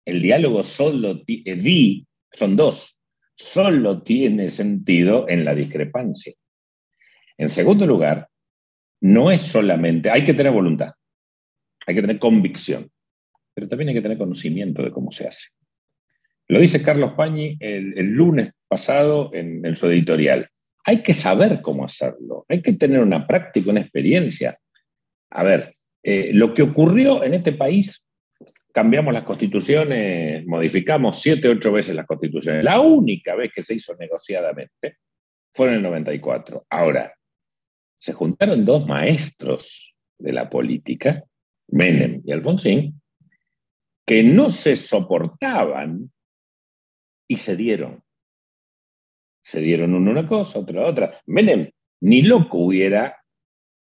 el 0.04 0.20
diálogo 0.20 0.62
solo 0.62 1.22
eh, 1.26 2.04
son 2.32 2.54
dos, 2.54 3.00
solo 3.34 4.02
tiene 4.02 4.50
sentido 4.50 5.26
en 5.26 5.46
la 5.46 5.54
discrepancia. 5.54 6.34
En 7.38 7.48
segundo 7.48 7.86
lugar, 7.86 8.28
no 9.00 9.30
es 9.30 9.40
solamente, 9.40 10.10
hay 10.10 10.22
que 10.22 10.34
tener 10.34 10.52
voluntad, 10.52 10.92
hay 11.86 11.94
que 11.94 12.02
tener 12.02 12.18
convicción, 12.18 12.90
pero 13.54 13.66
también 13.66 13.88
hay 13.88 13.94
que 13.94 14.02
tener 14.02 14.18
conocimiento 14.18 14.82
de 14.82 14.90
cómo 14.90 15.10
se 15.10 15.26
hace. 15.26 15.46
Lo 16.48 16.60
dice 16.60 16.82
Carlos 16.82 17.14
Pañi 17.16 17.56
el, 17.58 17.94
lunes 18.12 18.52
pasado 18.68 19.30
en, 19.32 19.74
su 19.76 19.86
editorial. 19.86 20.50
Hay 20.86 21.02
que 21.02 21.12
saber 21.12 21.60
cómo 21.60 21.84
hacerlo, 21.84 22.46
hay 22.48 22.62
que 22.62 22.72
tener 22.72 23.00
una 23.00 23.26
práctica, 23.26 23.70
una 23.70 23.80
experiencia. 23.80 24.58
A 25.30 25.42
ver, 25.42 25.76
eh, 26.02 26.30
lo 26.32 26.54
que 26.54 26.62
ocurrió 26.62 27.24
en 27.24 27.34
este 27.34 27.52
país 27.52 28.06
cambiamos 28.72 29.12
las 29.12 29.24
constituciones, 29.24 30.46
modificamos 30.46 31.20
siete, 31.20 31.48
ocho 31.48 31.72
veces 31.72 31.96
las 31.96 32.06
constituciones. 32.06 32.62
La 32.62 32.78
única 32.78 33.34
vez 33.34 33.50
que 33.52 33.62
se 33.62 33.74
hizo 33.74 33.96
negociadamente 33.96 34.98
fue 35.52 35.68
en 35.68 35.74
el 35.74 35.82
94. 35.82 36.66
Ahora, 36.70 37.12
se 37.98 38.12
juntaron 38.12 38.64
dos 38.64 38.86
maestros 38.86 39.96
de 40.18 40.32
la 40.32 40.48
política, 40.48 41.24
Menem 41.68 42.22
y 42.24 42.32
Alfonsín, 42.32 43.00
que 44.06 44.22
no 44.22 44.50
se 44.50 44.76
soportaban 44.76 46.12
y 47.26 47.38
se 47.38 47.56
dieron. 47.56 48.04
Se 49.46 49.60
dieron 49.60 49.94
una 49.94 50.26
cosa, 50.26 50.58
otra 50.58 50.84
otra. 50.84 51.20
Menem 51.26 51.70
ni 52.00 52.22
loco 52.22 52.58
hubiera 52.58 53.22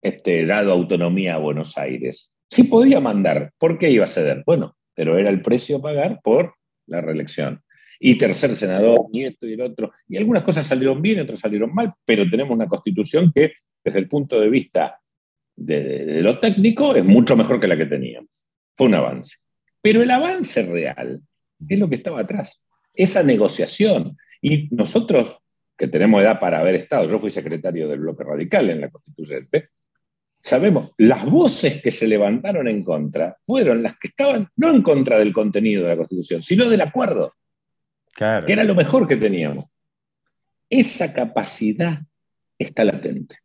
este, 0.02 0.46
dado 0.46 0.74
autonomía 0.74 1.36
a 1.36 1.38
Buenos 1.38 1.78
Aires. 1.78 2.34
Sí 2.50 2.64
podía 2.64 3.00
mandar. 3.00 3.54
¿Por 3.58 3.78
qué 3.78 3.90
iba 3.90 4.04
a 4.04 4.10
ceder? 4.10 4.44
Bueno, 4.46 4.76
pero 4.94 5.18
era 5.18 5.30
el 5.30 5.42
precio 5.42 5.78
a 5.78 5.82
pagar 5.82 6.20
por 6.22 6.56
la 6.88 7.00
reelección. 7.00 7.62
Y 8.02 8.18
tercer 8.18 8.54
senador, 8.54 9.06
nieto 9.14 9.48
y 9.48 9.54
el 9.54 9.62
otro. 9.62 9.94
Y 10.10 10.18
algunas 10.18 10.44
cosas 10.44 10.68
salieron 10.68 11.02
bien, 11.02 11.22
otras 11.22 11.40
salieron 11.40 11.74
mal, 11.74 11.94
pero 12.04 12.30
tenemos 12.30 12.54
una 12.54 12.68
constitución 12.68 13.32
que, 13.34 13.54
desde 13.82 14.00
el 14.00 14.10
punto 14.10 14.38
de 14.38 14.50
vista 14.50 15.00
de, 15.56 16.22
lo 16.22 16.38
técnico, 16.38 16.94
es 16.94 17.06
mucho 17.06 17.38
mejor 17.38 17.62
que 17.62 17.68
la 17.70 17.78
que 17.78 17.86
teníamos. 17.86 18.30
Fue 18.76 18.88
un 18.88 18.96
avance. 18.96 19.38
Pero 19.82 20.04
el 20.04 20.12
avance 20.12 20.64
real 20.64 21.22
es 21.66 21.80
lo 21.80 21.88
que 21.88 21.96
estaba 21.96 22.20
atrás. 22.20 22.60
Esa 22.94 23.24
negociación. 23.24 24.18
Y 24.42 24.68
nosotros, 24.76 25.40
que 25.78 25.88
tenemos 25.88 26.22
edad 26.22 26.40
para 26.40 26.60
haber 26.60 26.76
estado, 26.76 27.10
yo 27.10 27.20
fui 27.20 27.32
secretario 27.32 27.88
del 27.88 28.00
bloque 28.00 28.24
radical 28.24 28.70
en 28.70 28.82
la 28.82 28.90
constituyente, 28.90 29.70
sabemos, 30.46 30.92
las 30.98 31.26
voces 31.26 31.82
que 31.82 31.90
se 31.90 32.08
levantaron 32.08 32.68
en 32.68 32.84
contra 32.84 33.36
fueron 33.46 33.82
las 33.82 33.98
que 33.98 34.10
estaban 34.10 34.48
no 34.58 34.70
en 34.70 34.84
contra 34.84 35.18
del 35.18 35.34
contenido 35.34 35.84
de 35.84 35.90
la 35.90 35.98
Constitución, 35.98 36.44
sino 36.44 36.70
del 36.70 36.82
acuerdo, 36.82 37.34
que 38.16 38.54
era 38.54 38.64
lo 38.64 38.76
mejor 38.76 39.08
que 39.08 39.18
teníamos. 39.18 39.66
Esa 40.70 41.14
capacidad 41.14 42.00
está 42.60 42.86
latente. 42.86 43.40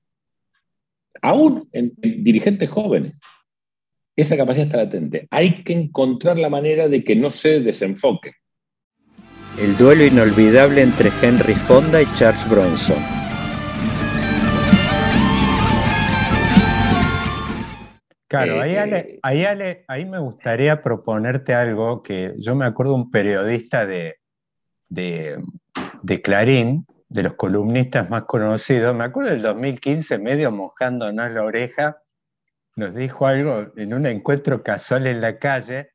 Aún 1.22 1.68
en, 1.72 1.94
dirigentes 1.98 2.68
jóvenes, 2.68 3.14
esa 4.14 4.36
capacidad 4.36 4.66
está 4.66 4.76
latente. 4.76 5.26
Hay 5.30 5.64
que 5.64 5.72
encontrar 5.72 6.38
la 6.38 6.50
manera 6.50 6.86
de 6.86 7.02
que 7.02 7.16
no 7.16 7.30
se 7.30 7.60
desenfoque. 7.60 8.34
El 9.58 9.76
duelo 9.76 10.04
inolvidable 10.04 10.82
entre 10.82 11.10
Henry 11.22 11.54
Fonda 11.54 12.00
y 12.00 12.06
Charles 12.12 12.48
Bronson. 12.48 13.20
Claro, 18.28 18.60
ahí, 18.60 18.76
eh, 18.76 19.20
eh, 19.24 19.84
ahí, 19.88 20.04
me 20.04 20.20
gustaría 20.20 20.82
proponerte 20.82 21.52
algo 21.52 22.00
que 22.00 22.34
yo 22.38 22.54
me 22.54 22.64
acuerdo 22.64 22.94
un 22.94 23.10
periodista 23.10 23.86
de, 23.86 24.20
de, 24.88 25.42
Clarín, 26.22 26.86
de 27.08 27.24
los 27.24 27.34
columnistas 27.34 28.08
más 28.08 28.22
conocidos, 28.22 28.94
me 28.94 29.02
acuerdo 29.02 29.30
del 29.30 29.42
2015, 29.42 30.18
medio 30.20 30.52
mojándonos 30.52 31.28
la 31.32 31.42
oreja, 31.42 32.02
nos 32.76 32.94
dijo 32.94 33.26
algo 33.26 33.72
en 33.76 33.94
un 33.94 34.06
encuentro 34.06 34.62
casual 34.62 35.08
en 35.08 35.20
la 35.20 35.40
calle. 35.40 35.90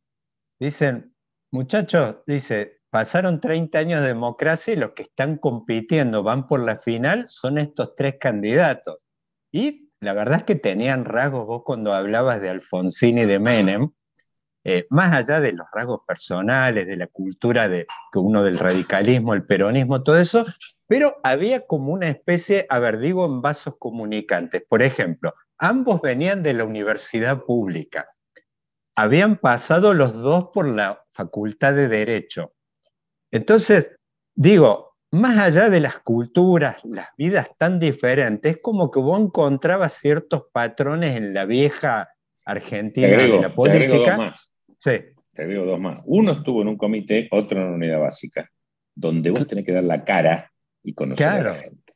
Dicen, 0.59 1.15
muchachos, 1.51 2.17
dice, 2.27 2.81
pasaron 2.95 3.41
30 3.41 3.77
años 3.77 4.01
de 4.01 4.08
democracia 4.08 4.73
y 4.73 4.77
los 4.77 4.91
que 4.91 5.03
están 5.03 5.38
compitiendo, 5.38 6.23
van 6.23 6.47
por 6.47 6.62
la 6.62 6.77
final, 6.77 7.25
son 7.27 7.58
estos 7.58 7.93
tres 7.97 8.15
candidatos. 8.21 9.05
Y 9.51 9.89
la 9.99 10.13
verdad 10.13 10.38
es 10.38 10.43
que 10.45 10.55
tenían 10.55 11.03
rasgos, 11.03 11.45
vos 11.45 11.63
cuando 11.65 11.93
hablabas 11.93 12.39
de 12.39 12.47
Alfonsín 12.47 13.17
y 13.17 13.25
de 13.25 13.38
Menem, 13.38 13.89
eh, 14.63 14.88
más 14.89 15.13
allá 15.13 15.41
de 15.41 15.51
los 15.51 15.67
rasgos 15.73 16.03
personales, 16.08 16.88
de 16.88 16.95
la 16.95 17.08
cultura 17.08 17.67
de 17.67 17.86
que 18.13 18.19
uno 18.19 18.43
del 18.43 18.58
radicalismo, 18.58 19.34
el 19.34 19.45
peronismo, 19.45 20.01
todo 20.01 20.17
eso, 20.17 20.45
pero 20.88 21.17
había 21.21 21.67
como 21.67 21.91
una 21.91 22.08
especie, 22.08 22.65
a 22.69 22.79
ver, 22.79 22.99
digo 22.99 23.25
en 23.25 23.41
vasos 23.41 23.75
comunicantes. 23.77 24.63
Por 24.69 24.81
ejemplo, 24.81 25.34
ambos 25.58 25.99
venían 25.99 26.43
de 26.43 26.53
la 26.53 26.63
universidad 26.63 27.41
pública. 27.41 28.08
Habían 28.95 29.36
pasado 29.36 29.93
los 29.93 30.13
dos 30.13 30.47
por 30.53 30.65
la 30.65 31.03
facultad 31.12 31.73
de 31.73 31.89
Derecho. 31.89 32.54
Entonces, 33.35 33.93
digo, 34.33 34.95
más 35.11 35.37
allá 35.37 35.69
de 35.69 35.81
las 35.81 35.99
culturas, 35.99 36.77
las 36.85 37.09
vidas 37.17 37.49
tan 37.57 37.79
diferentes, 37.79 38.55
es 38.55 38.61
como 38.61 38.89
que 38.89 38.99
vos 39.01 39.19
encontrabas 39.19 39.91
ciertos 39.93 40.43
patrones 40.53 41.17
en 41.17 41.33
la 41.33 41.45
vieja 41.45 42.09
Argentina 42.45 43.07
de 43.07 43.27
la 43.27 43.53
política. 43.53 43.89
Te 43.89 43.97
dos 43.97 44.17
más. 44.17 44.51
Sí. 44.77 44.91
Te 45.33 45.47
digo 45.47 45.65
dos 45.65 45.79
más. 45.81 46.01
Uno 46.05 46.31
estuvo 46.31 46.61
en 46.61 46.69
un 46.69 46.77
comité, 46.77 47.27
otro 47.29 47.59
en 47.59 47.65
una 47.65 47.75
unidad 47.75 47.99
básica, 47.99 48.49
donde 48.93 49.31
vos 49.31 49.45
tenés 49.45 49.65
que 49.65 49.73
dar 49.73 49.83
la 49.83 50.05
cara 50.05 50.49
y 50.81 50.93
conocer 50.93 51.27
a 51.27 51.43
la 51.43 51.55
gente. 51.55 51.93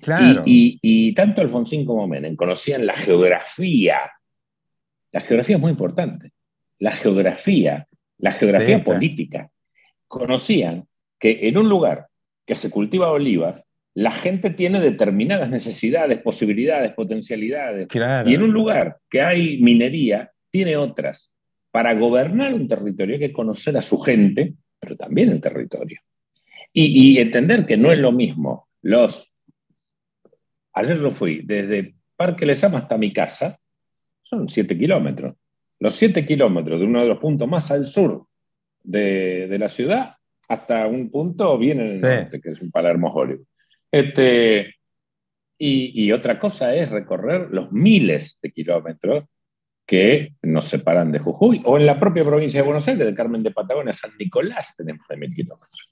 Claro. 0.00 0.42
Y, 0.46 1.12
tanto 1.14 1.40
Alfonsín 1.40 1.84
como 1.84 2.06
Menem 2.06 2.36
conocían 2.36 2.86
la 2.86 2.94
geografía. 2.94 4.12
La 5.10 5.22
geografía 5.22 5.56
es 5.56 5.60
muy 5.60 5.72
importante. 5.72 6.30
La 6.78 6.92
geografía, 6.92 7.88
la 8.18 8.30
geografía 8.30 8.84
política. 8.84 9.50
Conocían 10.08 10.86
que 11.18 11.48
en 11.48 11.58
un 11.58 11.68
lugar 11.68 12.08
que 12.46 12.54
se 12.54 12.70
cultiva 12.70 13.10
oliva, 13.10 13.62
la 13.94 14.12
gente 14.12 14.50
tiene 14.50 14.80
determinadas 14.80 15.50
necesidades, 15.50 16.18
posibilidades, 16.22 16.92
potencialidades. 16.92 17.88
Y 18.26 18.34
en 18.34 18.42
un 18.42 18.52
lugar 18.52 18.98
que 19.10 19.20
hay 19.20 19.60
minería, 19.60 20.30
tiene 20.50 20.76
otras. 20.76 21.30
Para 21.70 21.94
gobernar 21.94 22.54
un 22.54 22.68
territorio 22.68 23.16
hay 23.16 23.20
que 23.20 23.32
conocer 23.32 23.76
a 23.76 23.82
su 23.82 23.98
gente, 23.98 24.54
pero 24.78 24.96
también 24.96 25.30
el 25.30 25.40
territorio. 25.40 26.00
Y, 26.72 27.18
entender 27.18 27.66
que 27.66 27.76
no 27.76 27.90
es 27.90 27.98
lo 27.98 28.12
mismo 28.12 28.68
los... 28.82 29.34
Ayer 30.74 30.98
lo 30.98 31.10
fui, 31.10 31.42
desde 31.44 31.94
Parque 32.14 32.46
Lesama 32.46 32.78
hasta 32.78 32.96
mi 32.96 33.12
casa, 33.12 33.58
son 34.22 34.48
siete 34.48 34.78
kilómetros. 34.78 35.34
Los 35.80 35.96
siete 35.96 36.24
kilómetros 36.24 36.78
de 36.78 36.86
uno 36.86 37.02
de 37.02 37.08
los 37.08 37.18
puntos 37.18 37.48
más 37.48 37.70
al 37.72 37.86
sur 37.86 38.26
de, 38.88 39.46
de 39.48 39.58
la 39.58 39.68
ciudad 39.68 40.18
hasta 40.48 40.86
un 40.86 41.10
punto 41.10 41.58
viene 41.58 41.82
en 41.82 41.90
el 41.92 42.00
norte, 42.00 42.40
que 42.40 42.50
es 42.50 42.60
un 42.60 42.70
Palermo 42.70 43.12
Hollywood. 43.12 43.44
Este, 43.92 44.74
y, 45.58 46.10
otra 46.12 46.38
cosa 46.38 46.74
es 46.74 46.88
recorrer 46.88 47.48
los 47.50 47.70
miles 47.70 48.38
de 48.40 48.50
kilómetros 48.50 49.24
que 49.86 50.34
nos 50.42 50.66
separan 50.66 51.12
de 51.12 51.18
Jujuy, 51.18 51.62
o 51.64 51.78
en 51.78 51.86
la 51.86 51.98
propia 51.98 52.24
provincia 52.24 52.60
de 52.60 52.66
Buenos 52.66 52.86
Aires, 52.88 53.06
de 53.06 53.14
Carmen 53.14 53.42
de 53.42 53.50
Patagonia, 53.50 53.92
San 53.92 54.12
Nicolás, 54.18 54.74
tenemos 54.76 55.06
de 55.08 55.16
mil 55.16 55.34
kilómetros. 55.34 55.90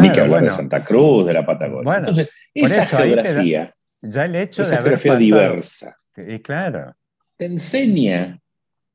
Ni 0.00 0.10
que 0.12 0.20
hablar 0.20 0.44
de 0.44 0.50
Santa 0.50 0.84
Cruz, 0.84 1.26
de 1.26 1.32
la 1.32 1.44
Patagonia. 1.44 1.98
Entonces, 1.98 2.28
esa 2.54 2.84
geografía, 2.84 3.72
ya 4.00 4.24
el 4.24 4.36
hecho 4.36 4.62
esa 4.62 4.70
de 4.70 4.76
geografía 4.78 5.16
diversa, 5.16 5.96
y 6.16 6.38
claro. 6.40 6.94
te 7.36 7.46
enseña 7.46 8.40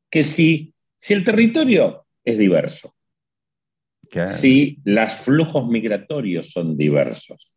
que 0.10 0.24
si, 0.24 0.74
si 0.98 1.14
el 1.14 1.24
territorio 1.24 2.06
es 2.24 2.38
diverso, 2.38 2.97
si 4.26 4.80
los 4.84 5.14
flujos 5.14 5.68
migratorios 5.68 6.52
son 6.52 6.78
diversos, 6.78 7.54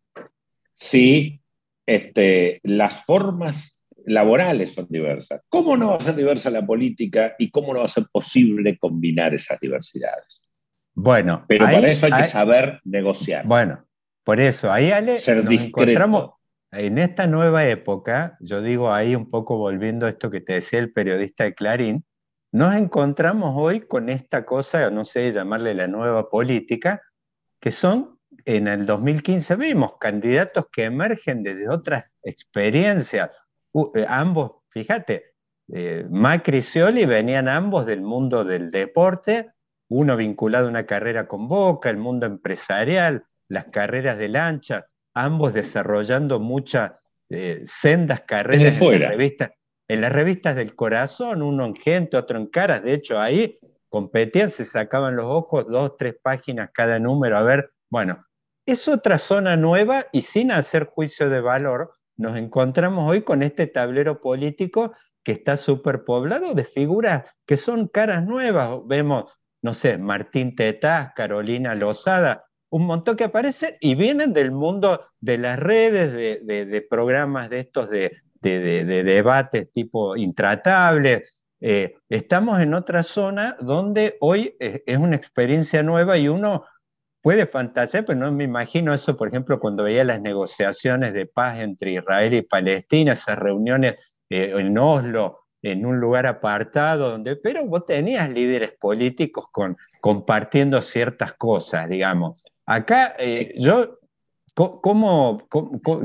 si 0.72 1.40
este, 1.86 2.60
las 2.62 3.04
formas 3.04 3.78
laborales 4.06 4.74
son 4.74 4.86
diversas. 4.88 5.42
¿Cómo 5.48 5.76
no 5.76 5.90
va 5.90 5.96
a 5.96 6.02
ser 6.02 6.16
diversa 6.16 6.50
la 6.50 6.64
política 6.64 7.34
y 7.38 7.50
cómo 7.50 7.74
no 7.74 7.80
va 7.80 7.86
a 7.86 7.88
ser 7.88 8.06
posible 8.10 8.78
combinar 8.78 9.34
esas 9.34 9.58
diversidades? 9.60 10.40
Bueno, 10.94 11.44
pero 11.48 11.66
para 11.66 11.90
eso 11.90 12.06
hay, 12.06 12.22
que 12.22 12.24
saber 12.24 12.80
negociar. 12.84 13.46
Bueno, 13.46 13.86
por 14.24 14.40
eso, 14.40 14.70
ahí 14.72 14.90
Ale, 14.90 15.14
nos 15.14 15.52
encontramos 15.52 16.30
en 16.72 16.98
esta 16.98 17.26
nueva 17.26 17.66
época, 17.66 18.36
yo 18.40 18.62
digo 18.62 18.92
ahí 18.92 19.14
un 19.14 19.28
poco 19.28 19.56
volviendo 19.56 20.06
a 20.06 20.10
esto 20.10 20.30
que 20.30 20.40
te 20.40 20.54
decía 20.54 20.78
el 20.78 20.92
periodista 20.92 21.44
de 21.44 21.54
Clarín, 21.54 22.04
nos 22.52 22.74
encontramos 22.74 23.54
hoy 23.56 23.80
con 23.80 24.08
esta 24.08 24.44
cosa, 24.44 24.90
no 24.90 25.04
sé, 25.04 25.32
llamarle 25.32 25.74
la 25.74 25.86
nueva 25.86 26.28
política, 26.28 27.00
que 27.60 27.70
son, 27.70 28.18
en 28.44 28.66
el 28.66 28.86
2015 28.86 29.56
vimos 29.56 29.92
candidatos 30.00 30.66
que 30.72 30.84
emergen 30.84 31.42
desde 31.42 31.68
otras 31.68 32.04
experiencias, 32.22 33.30
eh, 33.94 34.06
ambos, 34.08 34.52
fíjate, 34.70 35.34
eh, 35.72 36.04
Macri 36.10 36.58
y 36.58 36.62
Scioli 36.62 37.06
venían 37.06 37.46
ambos 37.46 37.86
del 37.86 38.00
mundo 38.00 38.44
del 38.44 38.70
deporte, 38.70 39.50
uno 39.88 40.16
vinculado 40.16 40.66
a 40.66 40.70
una 40.70 40.86
carrera 40.86 41.28
con 41.28 41.46
Boca, 41.46 41.90
el 41.90 41.98
mundo 41.98 42.26
empresarial, 42.26 43.24
las 43.48 43.66
carreras 43.66 44.18
de 44.18 44.28
lancha, 44.28 44.86
ambos 45.14 45.52
desarrollando 45.52 46.40
muchas 46.40 46.92
eh, 47.28 47.62
sendas 47.64 48.22
carreras 48.22 48.80
en 48.80 49.00
revistas 49.00 49.50
en 49.90 50.00
las 50.02 50.12
revistas 50.12 50.54
del 50.54 50.76
corazón, 50.76 51.42
uno 51.42 51.66
en 51.66 51.74
gente, 51.74 52.16
otro 52.16 52.38
en 52.38 52.46
caras, 52.46 52.84
de 52.84 52.94
hecho 52.94 53.18
ahí 53.18 53.58
competían, 53.88 54.48
se 54.48 54.64
sacaban 54.64 55.16
los 55.16 55.26
ojos, 55.26 55.66
dos, 55.66 55.96
tres 55.96 56.14
páginas 56.22 56.70
cada 56.72 57.00
número, 57.00 57.36
a 57.36 57.42
ver, 57.42 57.72
bueno, 57.90 58.24
es 58.64 58.86
otra 58.86 59.18
zona 59.18 59.56
nueva 59.56 60.06
y 60.12 60.22
sin 60.22 60.52
hacer 60.52 60.84
juicio 60.84 61.28
de 61.28 61.40
valor, 61.40 61.92
nos 62.16 62.38
encontramos 62.38 63.10
hoy 63.10 63.22
con 63.22 63.42
este 63.42 63.66
tablero 63.66 64.20
político 64.20 64.92
que 65.24 65.32
está 65.32 65.56
superpoblado 65.56 66.54
de 66.54 66.62
figuras 66.62 67.24
que 67.44 67.56
son 67.56 67.88
caras 67.88 68.24
nuevas. 68.24 68.78
Vemos, 68.86 69.24
no 69.60 69.74
sé, 69.74 69.98
Martín 69.98 70.54
Tetaz, 70.54 71.14
Carolina 71.16 71.74
Lozada, 71.74 72.44
un 72.68 72.86
montón 72.86 73.16
que 73.16 73.24
aparecen 73.24 73.74
y 73.80 73.96
vienen 73.96 74.34
del 74.34 74.52
mundo 74.52 75.04
de 75.18 75.38
las 75.38 75.58
redes, 75.58 76.12
de 76.12 76.86
programas 76.88 77.50
de 77.50 77.58
estos 77.58 77.90
de, 77.90 78.12
de, 78.40 78.84
debates 79.04 79.70
tipo 79.72 80.16
intratables. 80.16 81.42
Eh, 81.60 81.94
estamos 82.08 82.60
en 82.60 82.74
otra 82.74 83.02
zona 83.02 83.56
donde 83.60 84.16
hoy 84.20 84.56
es, 84.58 84.96
una 84.96 85.16
experiencia 85.16 85.82
nueva 85.82 86.16
y 86.16 86.28
uno 86.28 86.64
puede 87.22 87.46
fantasear, 87.46 88.06
pero 88.06 88.18
no 88.18 88.32
me 88.32 88.44
imagino 88.44 88.94
eso, 88.94 89.16
por 89.16 89.28
ejemplo, 89.28 89.60
cuando 89.60 89.82
veía 89.82 90.04
las 90.04 90.22
negociaciones 90.22 91.12
de 91.12 91.26
paz 91.26 91.60
entre 91.60 91.92
Israel 91.92 92.32
y 92.32 92.42
Palestina, 92.42 93.12
esas 93.12 93.38
reuniones 93.38 93.96
eh, 94.30 94.54
en 94.56 94.78
Oslo, 94.78 95.40
en 95.62 95.84
un 95.84 96.00
lugar 96.00 96.26
apartado, 96.26 97.10
donde, 97.10 97.36
pero 97.36 97.64
vos 97.66 97.84
tenías 97.84 98.30
líderes 98.30 98.72
políticos 98.80 99.46
con, 99.52 99.76
compartiendo 100.00 100.80
ciertas 100.80 101.34
cosas, 101.34 101.88
digamos. 101.88 102.44
Acá 102.64 103.14
eh, 103.18 103.52
yo, 103.58 103.98
¿cómo, 104.54 105.46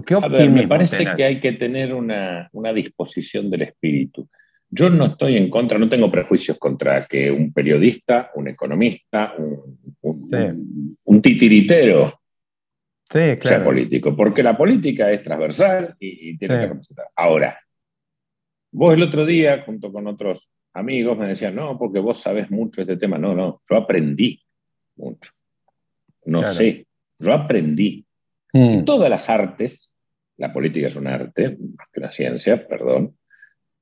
qué 0.06 0.16
optimismo? 0.16 0.56
me 0.56 0.68
parece 0.68 1.06
que 1.16 1.24
hay 1.24 1.40
que 1.40 1.54
tener 1.54 1.94
una, 1.94 2.50
una 2.54 2.74
disposición 2.74 3.50
del 3.50 3.64
espíritu. 3.64 4.30
Yo 4.70 4.90
no 4.90 5.06
estoy 5.06 5.38
en 5.38 5.50
contra, 5.50 5.78
no 5.78 5.88
tengo 5.88 6.12
prejuicios 6.12 6.58
contra 6.58 7.06
que 7.08 7.32
un 7.32 7.54
periodista, 7.54 8.32
un 8.36 8.48
economista, 8.48 9.34
un, 10.02 11.22
titiritero 11.22 12.20
sea 13.10 13.64
político, 13.64 14.16
porque 14.16 14.44
la 14.44 14.58
política 14.58 15.12
es 15.12 15.24
transversal 15.24 15.96
y, 16.00 16.38
tiene 16.38 16.56
que 16.60 16.68
representar. 16.68 17.08
Ahora, 17.16 17.60
vos 18.72 18.94
el 18.94 19.04
otro 19.04 19.26
día, 19.26 19.64
junto 19.66 19.92
con 19.92 20.08
otros 20.08 20.50
amigos, 20.74 21.18
me 21.18 21.28
decían, 21.28 21.56
no, 21.56 21.78
porque 21.78 22.00
vos 22.00 22.20
sabés 22.20 22.52
mucho 22.52 22.82
este 22.82 22.98
tema. 22.98 23.18
No, 23.18 23.34
no, 23.34 23.62
yo 23.70 23.78
aprendí 23.78 24.42
mucho. 24.98 25.32
No 26.26 26.44
sé, 26.44 26.88
yo 27.20 27.34
aprendí. 27.34 28.05
Mm. 28.56 28.86
todas 28.86 29.10
las 29.10 29.30
artes, 29.30 29.94
la 30.38 30.54
política 30.54 30.88
es 30.88 30.96
un 30.96 31.08
arte, 31.08 31.58
más 31.76 31.90
que 31.92 32.00
una 32.00 32.10
ciencia, 32.10 32.66
perdón, 32.66 33.18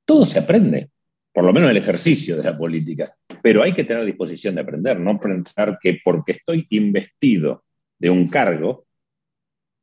todo 0.04 0.26
se 0.26 0.40
aprende, 0.40 0.90
por 1.32 1.44
lo 1.44 1.54
menos 1.54 1.70
el 1.70 1.78
ejercicio 1.78 2.38
de 2.38 2.44
la 2.44 2.58
política, 2.58 3.16
pero 3.44 3.62
hay 3.62 3.74
que 3.74 3.84
tener 3.84 4.04
disposición 4.04 4.56
de 4.56 4.62
aprender, 4.62 5.00
no 5.00 5.20
pensar 5.20 5.78
que 5.80 6.00
porque 6.04 6.32
estoy 6.32 6.66
investido 6.72 7.64
de 8.00 8.10
un 8.10 8.30
cargo, 8.30 8.88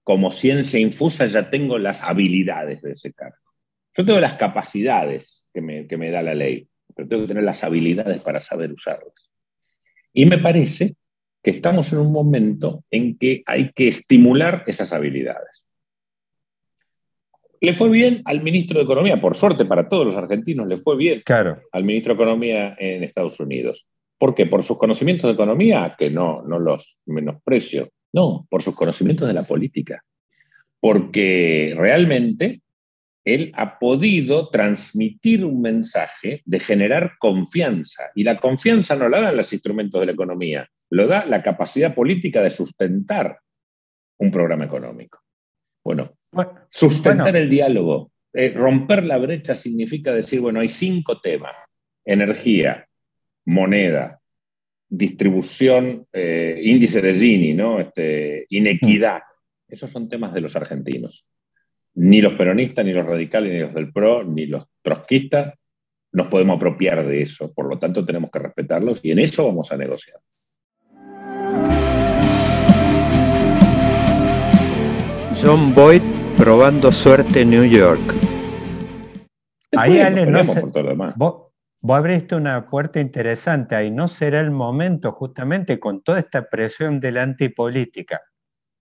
como 0.02 0.32
ciencia 0.32 0.80
infusa 0.80 1.26
ya 1.26 1.48
tengo 1.50 1.78
las 1.78 2.02
habilidades 2.02 2.82
de 2.82 2.90
ese 2.90 3.12
cargo. 3.12 3.36
Yo 3.96 4.04
tengo 4.04 4.18
las 4.18 4.34
capacidades 4.34 5.46
que 5.54 5.60
me, 5.60 5.86
que 5.86 5.96
me 5.98 6.10
da 6.10 6.20
la 6.20 6.34
ley, 6.34 6.68
pero 6.96 7.06
tengo 7.06 7.22
que 7.22 7.28
tener 7.28 7.44
las 7.44 7.62
habilidades 7.62 8.20
para 8.22 8.40
saber 8.40 8.72
usarlas. 8.72 9.30
Y 10.12 10.26
me 10.26 10.38
parece 10.38 10.96
que 11.42 11.52
estamos 11.52 11.92
en 11.92 11.98
un 11.98 12.12
momento 12.12 12.84
en 12.90 13.16
que 13.16 13.42
hay 13.46 13.72
que 13.72 13.88
estimular 13.88 14.64
esas 14.66 14.92
habilidades. 14.92 15.64
Le 17.60 17.74
fue 17.74 17.90
bien 17.90 18.22
al 18.24 18.42
ministro 18.42 18.78
de 18.78 18.84
Economía, 18.84 19.20
por 19.20 19.36
suerte 19.36 19.66
para 19.66 19.88
todos 19.88 20.06
los 20.06 20.16
argentinos, 20.16 20.66
le 20.66 20.78
fue 20.78 20.96
bien 20.96 21.22
claro. 21.24 21.60
al 21.72 21.84
ministro 21.84 22.14
de 22.14 22.22
Economía 22.22 22.76
en 22.78 23.04
Estados 23.04 23.38
Unidos. 23.38 23.86
¿Por 24.18 24.34
qué? 24.34 24.46
Por 24.46 24.62
sus 24.62 24.78
conocimientos 24.78 25.28
de 25.28 25.34
economía, 25.34 25.94
que 25.98 26.10
no, 26.10 26.42
no 26.42 26.58
los 26.58 26.98
menosprecio, 27.06 27.90
no, 28.12 28.46
por 28.50 28.62
sus 28.62 28.74
conocimientos 28.74 29.26
de 29.26 29.34
la 29.34 29.44
política. 29.44 30.02
Porque 30.78 31.74
realmente 31.76 32.60
él 33.24 33.52
ha 33.54 33.78
podido 33.78 34.48
transmitir 34.48 35.44
un 35.44 35.60
mensaje 35.60 36.42
de 36.44 36.60
generar 36.60 37.12
confianza. 37.18 38.10
Y 38.14 38.24
la 38.24 38.38
confianza 38.38 38.94
no 38.94 39.08
la 39.08 39.20
dan 39.20 39.36
los 39.36 39.52
instrumentos 39.52 40.00
de 40.00 40.06
la 40.06 40.12
economía, 40.12 40.68
lo 40.90 41.06
da 41.06 41.24
la 41.24 41.42
capacidad 41.42 41.94
política 41.94 42.42
de 42.42 42.50
sustentar 42.50 43.38
un 44.18 44.30
programa 44.30 44.64
económico. 44.64 45.20
Bueno, 45.82 46.16
sustentar 46.70 47.34
el 47.36 47.48
diálogo, 47.48 48.12
eh, 48.32 48.50
romper 48.50 49.04
la 49.04 49.18
brecha 49.18 49.54
significa 49.54 50.12
decir, 50.12 50.40
bueno, 50.40 50.60
hay 50.60 50.68
cinco 50.68 51.20
temas, 51.20 51.54
energía, 52.04 52.86
moneda, 53.46 54.20
distribución, 54.88 56.06
eh, 56.12 56.60
índice 56.62 57.00
de 57.00 57.14
Gini, 57.14 57.54
¿no? 57.54 57.80
Este, 57.80 58.46
inequidad. 58.50 59.22
Esos 59.68 59.90
son 59.90 60.08
temas 60.08 60.34
de 60.34 60.40
los 60.40 60.56
argentinos. 60.56 61.26
Ni 61.94 62.20
los 62.20 62.34
peronistas, 62.34 62.84
ni 62.84 62.92
los 62.92 63.06
radicales, 63.06 63.52
ni 63.52 63.60
los 63.60 63.74
del 63.74 63.92
PRO, 63.92 64.24
ni 64.24 64.46
los 64.46 64.64
trotskistas 64.82 65.54
nos 66.12 66.26
podemos 66.26 66.56
apropiar 66.56 67.06
de 67.06 67.22
eso. 67.22 67.52
Por 67.52 67.68
lo 67.68 67.78
tanto, 67.78 68.04
tenemos 68.04 68.30
que 68.30 68.40
respetarlos 68.40 69.00
y 69.02 69.12
en 69.12 69.20
eso 69.20 69.46
vamos 69.46 69.70
a 69.70 69.76
negociar. 69.76 70.18
John 75.42 75.74
Boyd 75.74 76.02
probando 76.36 76.92
suerte 76.92 77.40
en 77.40 77.50
New 77.50 77.64
York. 77.64 78.00
Ahí, 79.74 79.98
Ale, 79.98 80.26
no 80.26 80.44
sé, 80.44 80.62
vos, 81.16 81.52
vos, 81.80 81.98
abriste 81.98 82.34
una 82.34 82.68
puerta 82.68 83.00
interesante 83.00 83.74
ahí. 83.74 83.90
¿No 83.90 84.06
será 84.06 84.40
el 84.40 84.50
momento, 84.50 85.12
justamente 85.12 85.80
con 85.80 86.02
toda 86.02 86.18
esta 86.18 86.50
presión 86.50 87.00
de 87.00 87.12
la 87.12 87.22
antipolítica, 87.22 88.20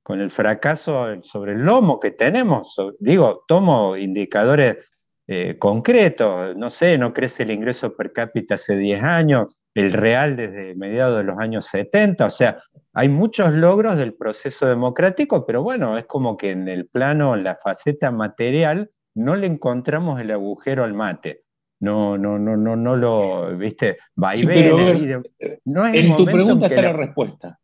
con 0.03 0.19
el 0.19 0.31
fracaso 0.31 1.07
sobre 1.21 1.53
el 1.53 1.59
lomo 1.59 1.97
que 1.97 2.11
tenemos? 2.11 2.75
Digo, 2.99 3.45
tomo 3.47 3.95
indicadores 3.95 4.97
eh, 5.27 5.57
concretos. 5.57 6.57
No 6.57 6.69
sé, 6.69 6.97
no 6.97 7.13
crece 7.13 7.43
el 7.43 7.51
ingreso 7.51 7.95
per 7.95 8.11
cápita 8.11 8.55
hace 8.55 8.75
10 8.75 9.01
años, 9.01 9.57
el 9.75 9.93
real 9.93 10.35
desde 10.35 10.75
mediados 10.75 11.19
de 11.19 11.23
los 11.23 11.39
años 11.39 11.67
70. 11.67 12.25
O 12.25 12.31
sea, 12.31 12.61
hay 12.99 13.07
muchos 13.07 13.53
logros 13.53 13.97
del 13.97 14.13
proceso 14.13 14.67
democrático, 14.67 15.45
pero 15.45 15.63
bueno, 15.63 15.97
es 15.97 16.03
como 16.03 16.35
que 16.35 16.51
en 16.51 16.67
el 16.67 16.85
plano, 16.85 17.33
en 17.33 17.45
la 17.45 17.55
faceta 17.55 18.11
material, 18.11 18.91
no 19.15 19.37
le 19.37 19.47
encontramos 19.47 20.19
el 20.19 20.31
agujero 20.31 20.83
al 20.83 20.93
mate. 20.93 21.43
No, 21.79 22.17
no, 22.17 22.37
no, 22.37 22.57
no, 22.57 22.75
no 22.75 22.97
lo, 22.97 23.55
viste, 23.55 23.99
va 24.21 24.35
y 24.35 24.45
viene. 24.45 25.21
no 25.63 25.87
en 25.87 26.17
tu 26.17 26.25
pregunta 26.25 26.67
está 26.67 26.81
la, 26.81 26.91
respuesta. 26.91 27.57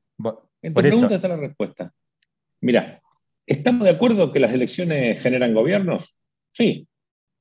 En 0.62 0.74
tu 0.74 0.82
pregunta 0.82 1.16
está 1.16 1.28
la 1.28 1.36
respuesta. 1.36 1.92
Mira, 2.62 3.02
¿estamos 3.46 3.84
de 3.84 3.90
acuerdo 3.90 4.32
que 4.32 4.40
las 4.40 4.54
elecciones 4.54 5.22
generan 5.22 5.54
gobiernos? 5.54 6.18
Sí. 6.50 6.88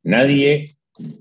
Nadie 0.03 0.79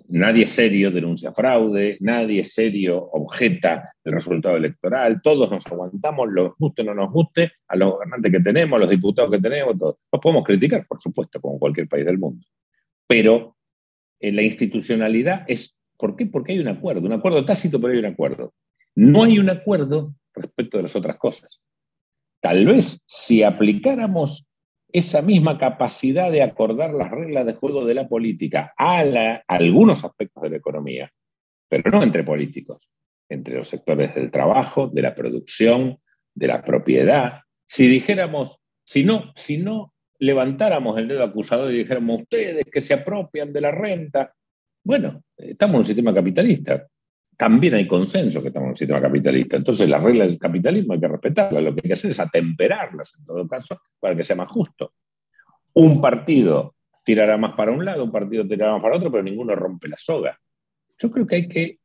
nadie 0.09 0.45
serio 0.45 0.91
denuncia 0.91 1.33
fraude, 1.33 1.97
nadie 1.99 2.43
serio 2.43 3.09
objeta 3.11 3.93
el 4.03 4.13
resultado 4.13 4.55
electoral, 4.55 5.21
todos 5.21 5.49
nos 5.49 5.65
aguantamos, 5.65 6.29
nos 6.31 6.55
guste 6.57 6.81
o 6.81 6.85
no 6.85 6.93
nos 6.93 7.11
guste, 7.11 7.51
a 7.67 7.75
los 7.75 7.93
gobernantes 7.93 8.31
que 8.31 8.39
tenemos, 8.39 8.77
a 8.77 8.81
los 8.81 8.89
diputados 8.89 9.31
que 9.31 9.39
tenemos, 9.39 9.77
todos. 9.77 9.97
Los 10.11 10.21
podemos 10.21 10.43
criticar, 10.43 10.85
por 10.87 11.01
supuesto, 11.01 11.41
como 11.41 11.59
cualquier 11.59 11.87
país 11.87 12.05
del 12.05 12.19
mundo. 12.19 12.45
Pero 13.07 13.57
en 14.19 14.35
la 14.35 14.43
institucionalidad 14.43 15.43
es, 15.47 15.75
¿por 15.97 16.15
qué? 16.15 16.25
Porque 16.25 16.53
hay 16.53 16.59
un 16.59 16.67
acuerdo, 16.67 17.05
un 17.05 17.13
acuerdo 17.13 17.45
tácito, 17.45 17.81
pero 17.81 17.93
hay 17.93 17.99
un 17.99 18.05
acuerdo. 18.05 18.53
No 18.95 19.23
hay 19.23 19.39
un 19.39 19.49
acuerdo 19.49 20.13
respecto 20.35 20.77
de 20.77 20.83
las 20.83 20.95
otras 20.95 21.17
cosas. 21.17 21.61
Tal 22.41 22.65
vez 22.65 23.01
si 23.07 23.41
aplicáramos 23.41 24.47
esa 24.93 25.23
misma 25.23 25.57
capacidad 25.57 26.31
de 26.31 26.43
acordar 26.43 26.93
las 26.93 27.09
reglas 27.09 27.47
de 27.47 27.53
juego 27.53 27.83
de 27.83 27.95
la 27.95 28.07
política 28.07 28.73
a, 28.77 28.99
algunos 29.47 30.03
aspectos 30.05 30.43
de 30.43 30.51
la 30.51 30.57
economía, 30.57 31.11
pero 31.67 31.89
no 31.89 32.03
entre 32.03 32.23
políticos, 32.23 32.89
entre 33.27 33.55
los 33.55 33.67
sectores 33.67 34.13
del 34.13 34.29
trabajo, 34.29 34.87
de 34.87 35.01
la 35.01 35.15
producción, 35.15 35.97
de 36.35 36.47
la 36.47 36.63
propiedad. 36.63 37.41
Si 37.65 37.87
dijéramos, 37.87 38.59
si 38.85 39.03
no, 39.03 39.33
si 39.35 39.57
no 39.57 39.93
levantáramos 40.19 40.97
el 40.99 41.07
dedo 41.07 41.23
acusador 41.23 41.73
y 41.73 41.79
dijéramos 41.79 42.21
ustedes 42.21 42.65
que 42.71 42.81
se 42.81 42.93
apropian 42.93 43.51
de 43.51 43.61
la 43.61 43.71
renta, 43.71 44.31
bueno, 44.85 45.23
estamos 45.35 45.73
en 45.73 45.79
un 45.79 45.85
sistema 45.85 46.13
capitalista 46.13 46.87
también 47.37 47.75
hay 47.75 47.87
consenso 47.87 48.41
que 48.41 48.47
estamos 48.49 48.67
en 48.67 48.71
un 48.71 48.77
sistema 48.77 49.01
capitalista. 49.01 49.57
Entonces, 49.57 49.87
las 49.89 50.01
reglas 50.01 50.27
del 50.27 50.39
capitalismo 50.39 50.93
hay 50.93 50.99
que 50.99 51.07
respetarlas. 51.07 51.63
Lo 51.63 51.73
que 51.73 51.81
hay 51.83 51.87
que 51.87 51.93
hacer 51.93 52.11
es 52.11 52.19
atemperarlas, 52.19 53.13
en 53.17 53.25
todo 53.25 53.47
caso, 53.47 53.81
para 53.99 54.15
que 54.15 54.23
sea 54.23 54.35
más 54.35 54.51
justo. 54.51 54.93
Un 55.73 56.01
partido 56.01 56.75
tirará 57.03 57.37
más 57.37 57.53
para 57.55 57.71
un 57.71 57.83
lado, 57.83 58.03
un 58.03 58.11
partido 58.11 58.47
tirará 58.47 58.73
más 58.73 58.81
para 58.81 58.97
otro, 58.97 59.11
pero 59.11 59.23
ninguno 59.23 59.55
rompe 59.55 59.87
la 59.87 59.97
soga. 59.97 60.39
Yo 60.97 61.11
creo 61.11 61.27
que 61.27 61.35
hay 61.35 61.47
que 61.47 61.79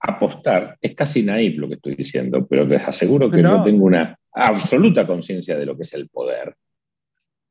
apostar, 0.00 0.76
es 0.80 0.94
casi 0.94 1.22
naif 1.22 1.56
lo 1.58 1.68
que 1.68 1.74
estoy 1.74 1.94
diciendo, 1.94 2.46
pero 2.46 2.64
les 2.64 2.82
aseguro 2.82 3.30
que 3.30 3.40
yo 3.40 3.62
tengo 3.62 3.84
una 3.84 4.18
absoluta 4.32 5.06
conciencia 5.06 5.56
de 5.56 5.64
lo 5.64 5.76
que 5.76 5.82
es 5.82 5.94
el 5.94 6.08
poder, 6.08 6.56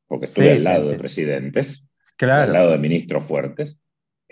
porque 0.06 0.26
estoy 0.26 0.48
al 0.48 0.64
lado 0.64 0.88
de 0.88 0.98
presidentes, 0.98 1.82
al 2.20 2.52
lado 2.52 2.72
de 2.72 2.78
ministros 2.78 3.26
fuertes, 3.26 3.78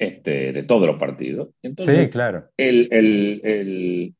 este, 0.01 0.55
de 0.55 0.63
todos 0.63 0.87
los 0.87 0.99
partidos. 0.99 1.51
sí, 1.63 2.09
claro. 2.09 2.49
El, 2.57 4.15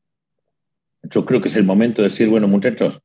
yo 1.01 1.25
creo 1.25 1.41
que 1.41 1.47
es 1.47 1.55
el 1.55 1.63
momento 1.63 2.03
de 2.03 2.09
decir, 2.09 2.29
bueno, 2.29 2.47
muchachos, 2.47 3.01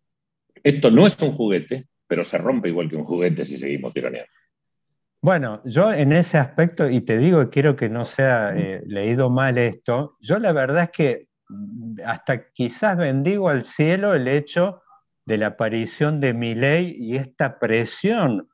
esto 0.62 0.90
no 0.90 1.06
es 1.06 1.20
un 1.22 1.32
juguete, 1.32 1.86
pero 2.06 2.22
se 2.22 2.36
rompe 2.36 2.68
igual 2.68 2.90
que 2.90 2.96
un 2.96 3.04
juguete 3.04 3.46
si 3.46 3.56
seguimos 3.56 3.94
tiraneando. 3.94 4.30
Bueno, 5.22 5.62
yo 5.64 5.90
en 5.90 6.12
ese 6.12 6.36
aspecto, 6.36 6.90
y 6.90 7.00
te 7.00 7.16
digo, 7.16 7.48
quiero 7.48 7.76
que 7.76 7.88
no 7.88 8.04
sea 8.04 8.54
eh, 8.54 8.82
leído 8.86 9.30
mal 9.30 9.56
esto, 9.56 10.18
yo 10.20 10.38
la 10.38 10.52
verdad 10.52 10.82
es 10.84 10.90
que 10.90 11.28
hasta 12.04 12.50
quizás 12.52 12.98
bendigo 12.98 13.48
al 13.48 13.64
cielo 13.64 14.14
el 14.14 14.28
hecho 14.28 14.82
de 15.24 15.38
la 15.38 15.46
aparición 15.46 16.20
de 16.20 16.34
mi 16.34 16.54
ley 16.54 16.94
y 16.98 17.16
esta 17.16 17.58
presión 17.58 18.48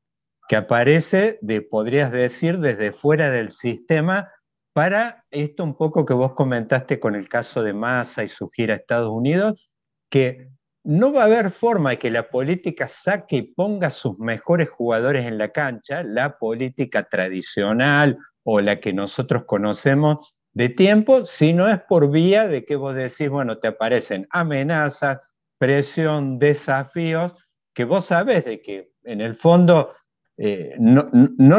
que 0.53 0.57
aparece, 0.57 1.39
de, 1.41 1.63
podrías 1.63 2.13
decir, 2.13 2.59
desde 2.59 2.93
fuera 2.93 3.31
del 3.31 3.53
sistema 3.53 4.31
para 4.75 5.25
esto 5.31 5.65
un 5.65 5.75
poco 5.75 6.05
que 6.05 6.13
vos 6.13 6.35
comentaste 6.35 7.01
con 7.01 7.15
el 7.15 7.27
caso 7.27 7.63
de 7.63 7.73
Massa 7.73 8.23
y 8.23 8.29
su 8.29 8.51
gira 8.51 8.75
a 8.75 8.77
Estados 8.77 9.11
Unidos, 9.11 9.71
que 10.11 10.51
no 10.85 11.11
va 11.11 11.23
a 11.23 11.25
haber 11.25 11.53
forma 11.53 11.89
de 11.89 11.99
que 11.99 12.11
la 12.11 12.29
política 12.29 12.87
saque 12.87 13.37
y 13.37 13.43
ponga 13.55 13.89
sus 13.89 14.19
mejores 14.19 14.69
jugadores 14.69 15.25
en 15.25 15.39
la 15.39 15.53
cancha, 15.53 16.03
la 16.03 16.37
política 16.37 17.05
tradicional 17.05 18.19
o 18.43 18.61
la 18.61 18.79
que 18.79 18.93
nosotros 18.93 19.45
conocemos 19.47 20.35
de 20.53 20.69
tiempo, 20.69 21.25
sino 21.25 21.67
es 21.67 21.81
por 21.89 22.11
vía 22.11 22.47
de 22.47 22.67
que 22.67 22.77
vos 22.77 22.95
decís, 22.95 23.31
bueno, 23.31 23.57
te 23.57 23.69
aparecen 23.69 24.27
amenazas, 24.29 25.19
presión, 25.57 26.39
desafíos, 26.39 27.35
que 27.73 27.87
vos 27.87 28.05
sabés 28.05 28.45
de 28.45 28.61
que 28.61 28.93
en 29.05 29.23
el 29.23 29.35
fondo 29.35 29.95
eh, 30.39 30.75
no, 30.79 31.11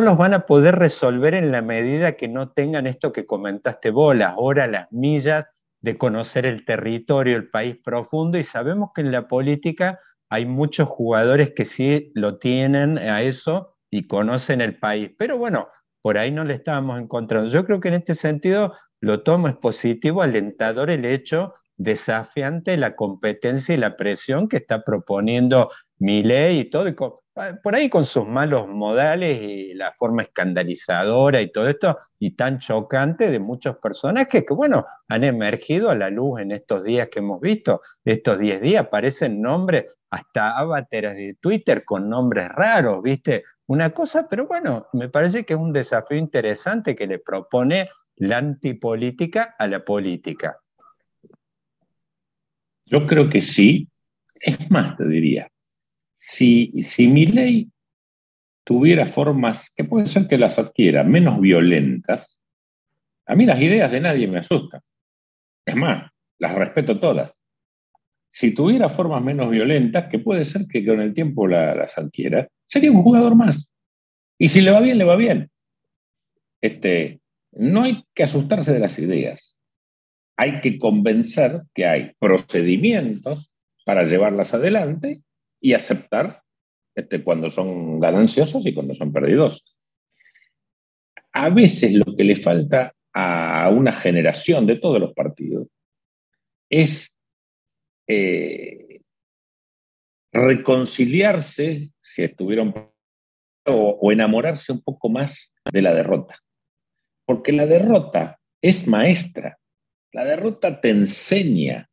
los 0.02 0.18
van 0.18 0.34
a 0.34 0.46
poder 0.46 0.76
resolver 0.76 1.36
en 1.36 1.52
la 1.52 1.62
medida 1.62 2.14
que 2.14 2.28
no 2.28 2.52
tengan 2.52 2.88
esto 2.88 3.14
que 3.14 3.26
comentaste 3.26 3.92
vos, 3.92 4.16
las 4.16 4.34
horas, 4.38 4.70
las 4.70 4.92
millas 4.92 5.46
de 5.82 5.98
conocer 5.98 6.46
el 6.46 6.66
territorio, 6.66 7.36
el 7.36 7.50
país 7.50 7.78
profundo, 7.84 8.38
y 8.38 8.44
sabemos 8.44 8.92
que 8.96 9.02
en 9.02 9.12
la 9.12 9.28
política 9.28 10.00
hay 10.30 10.46
muchos 10.46 10.90
jugadores 10.90 11.52
que 11.56 11.66
sí 11.66 12.12
lo 12.16 12.40
tienen 12.40 12.98
a 12.98 13.22
eso 13.22 13.78
y 13.90 14.08
conocen 14.08 14.62
el 14.62 14.80
país. 14.80 15.12
Pero 15.18 15.38
bueno, 15.38 15.68
por 16.02 16.18
ahí 16.18 16.32
no 16.32 16.44
le 16.44 16.56
estábamos 16.56 17.00
encontrando. 17.00 17.50
Yo 17.50 17.66
creo 17.66 17.80
que 17.80 17.90
en 17.90 17.96
este 17.96 18.16
sentido 18.16 18.74
lo 19.02 19.24
tomo 19.24 19.48
es 19.48 19.56
positivo, 19.56 20.22
alentador 20.22 20.90
el 20.90 21.06
hecho 21.06 21.54
desafiante 21.78 22.78
la 22.78 22.96
competencia 22.96 23.76
y 23.76 23.78
la 23.78 23.98
presión 23.98 24.48
que 24.48 24.58
está 24.58 24.84
proponiendo 24.84 25.70
mi 25.98 26.24
ley 26.24 26.60
y 26.60 26.70
todo, 26.70 26.88
por 27.64 27.74
ahí 27.74 27.90
con 27.90 28.06
sus 28.06 28.28
malos 28.28 28.68
modales 28.68 29.42
y 29.42 29.74
la 29.74 29.92
forma 29.94 30.22
escandalizadora 30.22 31.42
y 31.42 31.52
todo 31.52 31.68
esto, 31.68 31.98
y 32.20 32.36
tan 32.36 32.60
chocante 32.60 33.32
de 33.32 33.40
muchos 33.40 33.78
personajes 33.78 34.46
que, 34.46 34.54
bueno, 34.54 34.86
han 35.08 35.24
emergido 35.24 35.90
a 35.90 35.96
la 35.96 36.10
luz 36.10 36.42
en 36.42 36.52
estos 36.52 36.84
días 36.84 37.10
que 37.10 37.20
hemos 37.20 37.42
visto. 37.42 37.82
Estos 38.06 38.38
10 38.38 38.62
días 38.62 38.84
aparecen 38.86 39.42
nombres, 39.42 39.98
hasta 40.12 40.58
avatares 40.58 41.16
de 41.16 41.36
Twitter 41.40 41.84
con 41.84 42.08
nombres 42.08 42.50
raros, 42.50 43.02
¿viste? 43.02 43.44
Una 43.66 43.90
cosa, 43.92 44.28
pero 44.30 44.46
bueno, 44.46 44.88
me 44.94 45.10
parece 45.10 45.44
que 45.44 45.54
es 45.54 45.60
un 45.60 45.74
desafío 45.74 46.18
interesante 46.18 46.96
que 46.96 47.08
le 47.08 47.18
propone 47.18 47.90
la 48.18 48.38
antipolítica 48.38 49.56
a 49.58 49.68
la 49.68 49.84
política. 49.84 50.60
Yo 52.86 53.08
creo 53.08 53.30
que 53.30 53.42
sí. 53.42 53.88
Es 54.40 54.70
más, 54.70 54.98
te 54.98 55.08
diría, 55.08 55.48
si, 56.26 56.72
si 56.84 57.06
mi 57.10 57.26
ley 57.26 57.70
tuviera 58.64 59.06
formas, 59.08 59.70
que 59.76 59.84
puede 59.84 60.08
ser 60.08 60.30
que 60.30 60.38
las 60.38 60.58
adquiera, 60.58 61.04
menos 61.04 61.42
violentas, 61.42 62.40
a 63.26 63.36
mí 63.36 63.46
las 63.46 63.62
ideas 63.62 63.92
de 63.92 64.00
nadie 64.00 64.30
me 64.30 64.40
asustan. 64.40 64.80
Es 65.66 65.76
más, 65.76 66.10
las 66.40 66.56
respeto 66.56 66.98
todas. 66.98 67.34
Si 68.32 68.54
tuviera 68.54 68.88
formas 68.88 69.22
menos 69.22 69.52
violentas, 69.52 70.10
que 70.10 70.18
puede 70.18 70.46
ser 70.46 70.66
que 70.66 70.86
con 70.86 71.02
el 71.02 71.14
tiempo 71.14 71.46
las 71.46 71.98
adquiera, 71.98 72.48
sería 72.68 72.92
un 72.92 73.04
jugador 73.04 73.36
más. 73.36 73.70
Y 74.38 74.48
si 74.48 74.62
le 74.62 74.72
va 74.72 74.80
bien, 74.80 74.98
le 74.98 75.04
va 75.04 75.18
bien. 75.18 75.52
Este, 76.62 77.20
no 77.52 77.84
hay 77.84 78.06
que 78.16 78.24
asustarse 78.24 78.72
de 78.72 78.80
las 78.80 78.98
ideas. 78.98 79.58
Hay 80.38 80.62
que 80.62 80.80
convencer 80.80 81.64
que 81.74 81.86
hay 81.86 82.14
procedimientos 82.18 83.52
para 83.84 84.06
llevarlas 84.06 84.54
adelante 84.54 85.22
y 85.64 85.74
aceptar 85.74 86.44
este, 86.96 87.24
cuando 87.24 87.50
son 87.50 88.00
gananciosos 88.00 88.66
y 88.66 88.74
cuando 88.74 88.94
son 88.96 89.14
perdidos. 89.14 89.76
A 91.32 91.50
veces 91.50 91.94
lo 91.94 92.16
que 92.16 92.24
le 92.24 92.36
falta 92.36 92.94
a 93.14 93.70
una 93.70 93.92
generación 93.92 94.68
de 94.68 94.76
todos 94.76 95.00
los 95.00 95.14
partidos 95.14 95.68
es 96.70 97.16
eh, 98.08 99.02
reconciliarse, 100.32 101.92
si 102.02 102.24
estuvieron, 102.24 102.92
o 103.66 104.12
enamorarse 104.12 104.74
un 104.74 104.82
poco 104.82 105.08
más 105.10 105.54
de 105.72 105.82
la 105.82 105.94
derrota 105.94 106.44
porque 107.26 107.52
la 107.52 107.66
derrota 107.66 108.40
es 108.62 108.88
maestra, 108.88 109.58
la 110.12 110.26
derrota 110.26 110.82
te 110.82 110.90
enseña. 110.90 111.90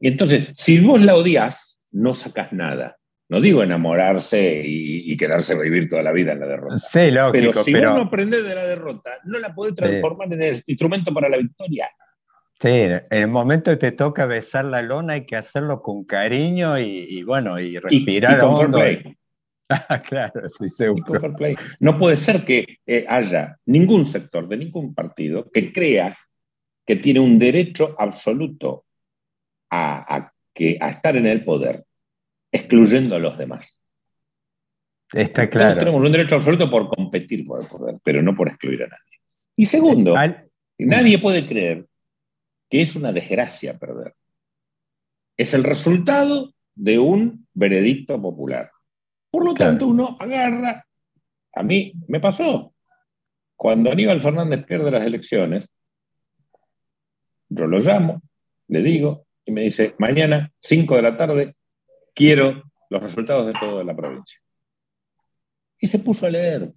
Y 0.00 0.08
entonces, 0.08 0.48
si 0.54 0.80
vos 0.80 1.00
la 1.00 1.16
odias, 1.16 1.78
no 1.92 2.14
sacas 2.14 2.52
nada. 2.52 2.96
No 3.28 3.40
digo 3.40 3.62
enamorarse 3.62 4.62
y, 4.64 5.16
quedarse 5.16 5.52
a 5.52 5.58
vivir 5.58 5.88
toda 5.88 6.02
la 6.02 6.12
vida 6.12 6.32
en 6.32 6.40
la 6.40 6.46
derrota. 6.46 6.76
Sí, 6.78 7.10
lógico, 7.10 7.52
pero 7.52 7.64
si 7.64 7.74
vos 7.74 7.82
no 7.82 8.00
aprendes 8.02 8.42
de 8.42 8.54
la 8.54 8.66
derrota, 8.66 9.18
no 9.24 9.38
la 9.38 9.54
podés 9.54 9.74
transformar 9.74 10.32
en 10.32 10.42
el 10.42 10.62
instrumento 10.66 11.14
para 11.14 11.28
la 11.28 11.36
victoria. 11.36 11.88
Sí, 12.60 12.68
en 12.68 13.04
el 13.10 13.28
momento 13.28 13.70
que 13.70 13.76
te 13.76 13.92
toca 13.92 14.26
besar 14.26 14.64
la 14.64 14.82
lona 14.82 15.14
hay 15.14 15.26
que 15.26 15.36
hacerlo 15.36 15.80
con 15.80 16.04
cariño 16.04 16.78
y, 16.78 17.22
bueno, 17.22 17.60
y 17.60 17.78
respirar 17.78 18.38
y, 18.38 18.42
hondo. 18.42 18.80
claro, 20.08 20.48
sí, 20.48 20.68
seguro. 20.68 21.34
No 21.78 21.98
puede 21.98 22.16
ser 22.16 22.44
que 22.44 22.78
eh, 22.84 23.06
haya 23.08 23.56
ningún 23.66 24.06
sector 24.06 24.48
de 24.48 24.56
ningún 24.56 24.94
partido 24.94 25.48
que 25.50 25.72
crea 25.72 26.18
que 26.84 26.96
tiene 26.96 27.20
un 27.20 27.38
derecho 27.38 27.94
absoluto 27.96 28.84
a, 29.70 30.32
que, 30.60 30.76
a 30.78 30.90
estar 30.90 31.16
en 31.16 31.24
el 31.24 31.42
poder, 31.42 31.86
excluyendo 32.52 33.16
a 33.16 33.18
los 33.18 33.38
demás. 33.38 33.80
Está 35.10 35.48
claro. 35.48 35.78
tenemos 35.78 36.04
un 36.04 36.12
derecho 36.12 36.34
absoluto 36.34 36.70
por 36.70 36.86
competir 36.86 37.46
por 37.46 37.62
el 37.62 37.66
poder, 37.66 37.96
pero 38.04 38.20
no 38.20 38.36
por 38.36 38.48
excluir 38.48 38.82
a 38.82 38.88
nadie. 38.88 39.20
Y 39.56 39.64
segundo, 39.64 40.14
nadie 40.78 41.18
puede 41.18 41.48
creer 41.48 41.86
que 42.68 42.82
es 42.82 42.94
una 42.94 43.10
desgracia 43.10 43.78
perder. 43.78 44.14
Es 45.38 45.54
el 45.54 45.64
resultado 45.64 46.52
de 46.74 46.98
un 46.98 47.48
veredicto 47.54 48.20
popular. 48.20 48.70
Por 49.30 49.46
lo 49.46 49.54
tanto, 49.54 49.86
uno 49.86 50.18
agarra. 50.20 50.84
A 51.54 51.62
mí 51.62 51.94
me 52.06 52.20
pasó. 52.20 52.74
Cuando 53.56 53.90
Aníbal 53.90 54.20
Fernández 54.20 54.66
pierde 54.66 54.90
las 54.90 55.06
elecciones, 55.06 55.66
yo 57.48 57.66
lo 57.66 57.78
llamo, 57.78 58.20
le 58.68 58.82
digo, 58.82 59.26
y 59.50 59.52
me 59.52 59.62
dice, 59.62 59.94
mañana, 59.98 60.52
5 60.60 60.96
de 60.96 61.02
la 61.02 61.16
tarde, 61.16 61.56
quiero 62.14 62.62
los 62.88 63.02
resultados 63.02 63.48
de 63.48 63.52
toda 63.54 63.82
la 63.82 63.96
provincia. 63.96 64.38
Y 65.80 65.88
se 65.88 65.98
puso 65.98 66.26
a 66.26 66.30
leer. 66.30 66.72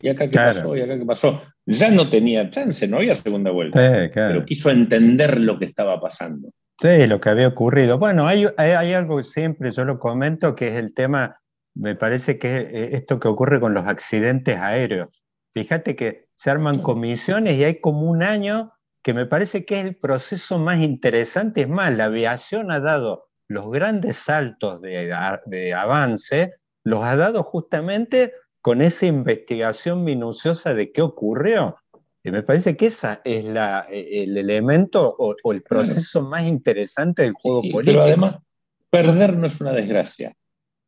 Y 0.00 0.08
acá 0.08 0.30
qué 0.30 0.36
pasó, 0.36 0.74
y 0.76 0.80
acá 0.80 0.98
qué 0.98 1.04
pasó. 1.04 1.42
Ya 1.66 1.90
no 1.90 2.08
tenía 2.08 2.50
chance, 2.50 2.88
no 2.88 2.98
había 2.98 3.14
segunda 3.14 3.50
vuelta. 3.50 4.10
Pero 4.12 4.44
quiso 4.44 4.70
entender 4.70 5.38
lo 5.38 5.58
que 5.58 5.66
estaba 5.66 6.00
pasando. 6.00 6.50
Sí, 6.80 7.06
lo 7.06 7.20
que 7.20 7.28
había 7.28 7.48
ocurrido. 7.48 7.98
Bueno, 7.98 8.26
hay, 8.26 8.46
hay, 8.56 8.92
algo 8.92 9.22
siempre, 9.22 9.70
yo 9.72 9.84
lo 9.84 9.98
comento, 9.98 10.54
que 10.54 10.68
es 10.68 10.74
el 10.74 10.94
tema 10.94 11.40
me 11.74 11.94
parece 11.94 12.38
que 12.38 12.56
eh, 12.56 12.90
esto 12.92 13.20
que 13.20 13.28
ocurre 13.28 13.60
con 13.60 13.74
los 13.74 13.86
accidentes 13.86 14.56
aéreos. 14.56 15.08
Fíjate 15.52 15.94
que 15.96 16.28
se 16.34 16.50
arman 16.50 16.80
comisiones 16.80 17.58
y 17.58 17.64
hay 17.64 17.80
como 17.80 18.08
un 18.10 18.22
año 18.22 18.72
que 19.06 19.14
me 19.14 19.24
parece 19.24 19.64
que 19.64 19.78
es 19.78 19.86
el 19.86 19.94
proceso 19.94 20.58
más 20.58 20.80
interesante. 20.80 21.60
Es 21.60 21.68
más, 21.68 21.94
la 21.94 22.06
aviación 22.06 22.72
ha 22.72 22.80
dado 22.80 23.28
los 23.46 23.70
grandes 23.70 24.16
saltos 24.16 24.82
de, 24.82 25.14
de 25.46 25.74
avance, 25.74 26.54
los 26.82 27.04
ha 27.04 27.14
dado 27.14 27.44
justamente 27.44 28.32
con 28.60 28.82
esa 28.82 29.06
investigación 29.06 30.02
minuciosa 30.02 30.74
de 30.74 30.90
qué 30.90 31.02
ocurrió. 31.02 31.76
Y 32.24 32.32
me 32.32 32.42
parece 32.42 32.76
que 32.76 32.86
ese 32.86 33.20
es 33.22 33.44
la, 33.44 33.86
e, 33.88 34.24
el 34.24 34.36
elemento 34.38 35.14
o, 35.16 35.52
el 35.52 35.62
proceso 35.62 36.22
más 36.22 36.44
interesante 36.44 37.22
del 37.22 37.34
juego 37.34 37.60
político. 37.60 37.84
Pero 37.84 38.02
además, 38.02 38.42
perder 38.90 39.36
no 39.36 39.46
es 39.46 39.60
una 39.60 39.70
desgracia 39.72 40.34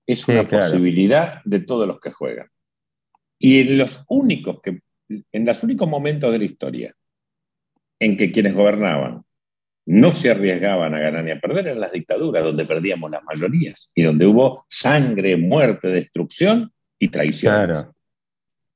es 0.05 0.27
una 0.27 0.43
posibilidad 0.43 1.41
de 1.45 1.61
todos 1.61 1.87
los 1.87 2.01
que 2.01 2.11
juegan. 2.11 2.49
Y 3.39 3.61
en 3.61 3.79
los 3.79 4.05
únicos 4.09 4.61
que, 4.61 4.81
en 5.09 5.47
los 5.47 5.63
únicos 5.63 5.89
momentos 5.89 6.33
de 6.33 6.39
la 6.41 6.45
historia 6.45 6.97
en 8.01 8.17
que 8.17 8.33
quienes 8.33 8.55
gobernaban 8.55 9.23
no 9.87 10.13
se 10.13 10.31
arriesgaban 10.31 10.95
a 10.95 10.99
ganar 10.99 11.25
ni 11.25 11.31
a 11.31 11.41
perder 11.41 11.67
eran 11.67 11.81
las 11.81 11.93
dictaduras, 11.93 12.45
donde 12.45 12.67
perdíamos 12.67 13.11
las 13.11 13.25
mayorías 13.25 13.91
y 13.95 14.03
donde 14.03 14.27
hubo 14.27 14.67
sangre, 14.69 15.37
muerte, 15.39 15.89
destrucción 15.89 16.71
y 16.99 17.09
traición. 17.09 17.55
Claro. 17.55 17.95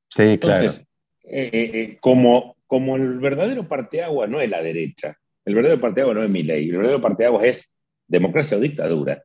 Sí, 0.08 0.22
Entonces, 0.22 0.76
claro. 0.76 0.88
Eh, 1.24 1.50
eh, 1.52 1.98
como, 2.00 2.56
como 2.66 2.96
el 2.96 3.18
verdadero 3.18 3.68
parteagua 3.68 4.26
no 4.26 4.40
es 4.40 4.48
la 4.48 4.62
derecha, 4.62 5.18
el 5.44 5.54
verdadero 5.54 5.80
parteagua 5.82 6.14
no 6.14 6.22
es 6.22 6.30
mi 6.30 6.42
ley, 6.42 6.70
el 6.70 6.76
verdadero 6.78 7.02
parteagua 7.02 7.44
es 7.44 7.68
democracia 8.06 8.56
o 8.56 8.60
dictadura. 8.60 9.22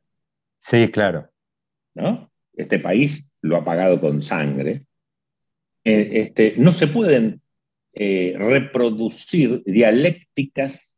Sí, 0.60 0.88
claro. 0.88 1.30
Este 2.54 2.78
país 2.78 3.26
lo 3.40 3.56
ha 3.56 3.64
pagado 3.64 3.98
con 4.00 4.22
sangre. 4.22 4.82
Eh, 5.84 6.10
este, 6.12 6.54
no 6.58 6.72
se 6.72 6.88
pueden 6.88 7.40
eh, 7.98 8.34
reproducir 8.38 9.62
dialécticas, 9.64 10.96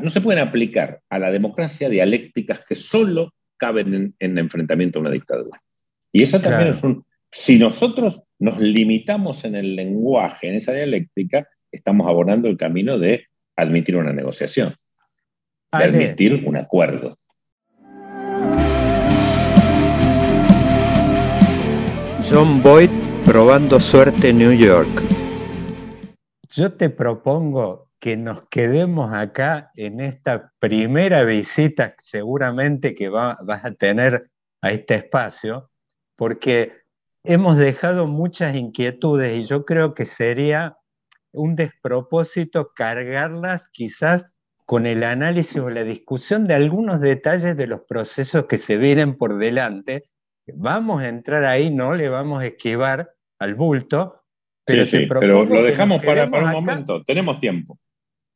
no 0.00 0.10
se 0.10 0.20
pueden 0.20 0.40
aplicar 0.40 1.00
a 1.10 1.18
la 1.18 1.32
democracia 1.32 1.88
dialécticas 1.88 2.60
que 2.68 2.76
solo 2.76 3.34
caben 3.56 3.94
en, 3.94 4.14
en 4.18 4.38
enfrentamiento 4.38 4.98
a 4.98 5.02
una 5.02 5.10
dictadura. 5.10 5.60
Y 6.12 6.22
eso 6.22 6.40
también 6.40 6.68
es 6.70 6.82
un... 6.82 7.04
Si 7.32 7.58
nosotros 7.58 8.22
nos 8.38 8.58
limitamos 8.58 9.44
en 9.44 9.56
el 9.56 9.76
lenguaje, 9.76 10.48
en 10.48 10.54
esa 10.54 10.72
dialéctica, 10.72 11.48
estamos 11.70 12.06
abonando 12.06 12.48
el 12.48 12.56
camino 12.56 12.98
de 12.98 13.26
admitir 13.56 13.96
una 13.96 14.12
negociación, 14.12 14.76
de 15.76 15.84
admitir 15.84 16.44
un 16.46 16.56
acuerdo. 16.56 17.16
John 22.28 22.62
Boyd 22.62 22.90
probando 23.24 23.80
suerte 23.80 24.30
en 24.30 24.38
New 24.38 24.52
York. 24.52 25.15
Yo 26.56 26.72
te 26.72 26.88
propongo 26.88 27.90
que 27.98 28.16
nos 28.16 28.48
quedemos 28.48 29.12
acá 29.12 29.72
en 29.76 30.00
esta 30.00 30.52
primera 30.58 31.22
visita 31.24 31.94
seguramente 31.98 32.94
que 32.94 33.10
vas 33.10 33.36
a 33.64 33.72
tener 33.72 34.30
a 34.62 34.70
este 34.70 34.94
espacio, 34.94 35.70
porque 36.16 36.72
hemos 37.24 37.58
dejado 37.58 38.06
muchas 38.06 38.56
inquietudes 38.56 39.36
y 39.36 39.44
yo 39.44 39.66
creo 39.66 39.92
que 39.92 40.06
sería 40.06 40.78
un 41.32 41.56
despropósito 41.56 42.72
cargarlas 42.74 43.68
quizás 43.68 44.26
con 44.64 44.86
el 44.86 45.04
análisis 45.04 45.58
o 45.58 45.68
la 45.68 45.84
discusión 45.84 46.46
de 46.46 46.54
algunos 46.54 47.02
detalles 47.02 47.54
de 47.56 47.66
los 47.66 47.82
procesos 47.82 48.46
que 48.46 48.56
se 48.56 48.78
vienen 48.78 49.18
por 49.18 49.36
delante. 49.36 50.08
Vamos 50.46 51.02
a 51.02 51.08
entrar 51.08 51.44
ahí, 51.44 51.70
no 51.70 51.94
le 51.94 52.08
vamos 52.08 52.42
a 52.42 52.46
esquivar 52.46 53.12
al 53.38 53.54
bulto, 53.54 54.25
pero, 54.66 54.86
sí, 54.86 55.06
pero 55.08 55.44
lo 55.44 55.62
dejamos 55.62 56.04
para, 56.04 56.24
un 56.24 56.50
momento, 56.50 57.02
tenemos 57.04 57.40
tiempo. 57.40 57.78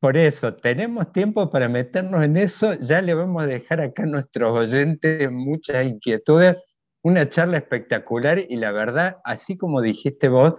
Por 0.00 0.16
eso, 0.16 0.54
tenemos 0.54 1.12
tiempo 1.12 1.50
para 1.50 1.68
meternos 1.68 2.24
en 2.24 2.38
eso, 2.38 2.74
ya 2.80 3.02
le 3.02 3.12
vamos 3.12 3.42
a 3.42 3.46
dejar 3.46 3.82
acá 3.82 4.04
a 4.04 4.06
nuestros 4.06 4.56
oyentes 4.56 5.30
muchas 5.30 5.84
inquietudes, 5.86 6.56
una 7.02 7.28
charla 7.28 7.58
espectacular 7.58 8.38
y 8.48 8.56
la 8.56 8.72
verdad, 8.72 9.18
así 9.24 9.58
como 9.58 9.82
dijiste 9.82 10.28
vos, 10.28 10.54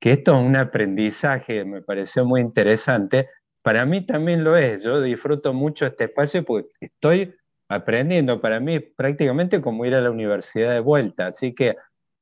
que 0.00 0.12
esto 0.12 0.38
es 0.38 0.46
un 0.46 0.54
aprendizaje, 0.54 1.64
me 1.64 1.82
pareció 1.82 2.24
muy 2.24 2.40
interesante, 2.40 3.28
para 3.62 3.84
mí 3.86 4.06
también 4.06 4.44
lo 4.44 4.56
es, 4.56 4.84
yo 4.84 5.00
disfruto 5.00 5.52
mucho 5.52 5.86
este 5.86 6.04
espacio 6.04 6.44
porque 6.44 6.68
estoy 6.78 7.34
aprendiendo, 7.68 8.40
para 8.40 8.60
mí 8.60 8.78
prácticamente 8.78 9.60
como 9.60 9.84
ir 9.84 9.96
a 9.96 10.00
la 10.00 10.12
universidad 10.12 10.72
de 10.72 10.80
vuelta, 10.80 11.26
así 11.26 11.54
que 11.54 11.74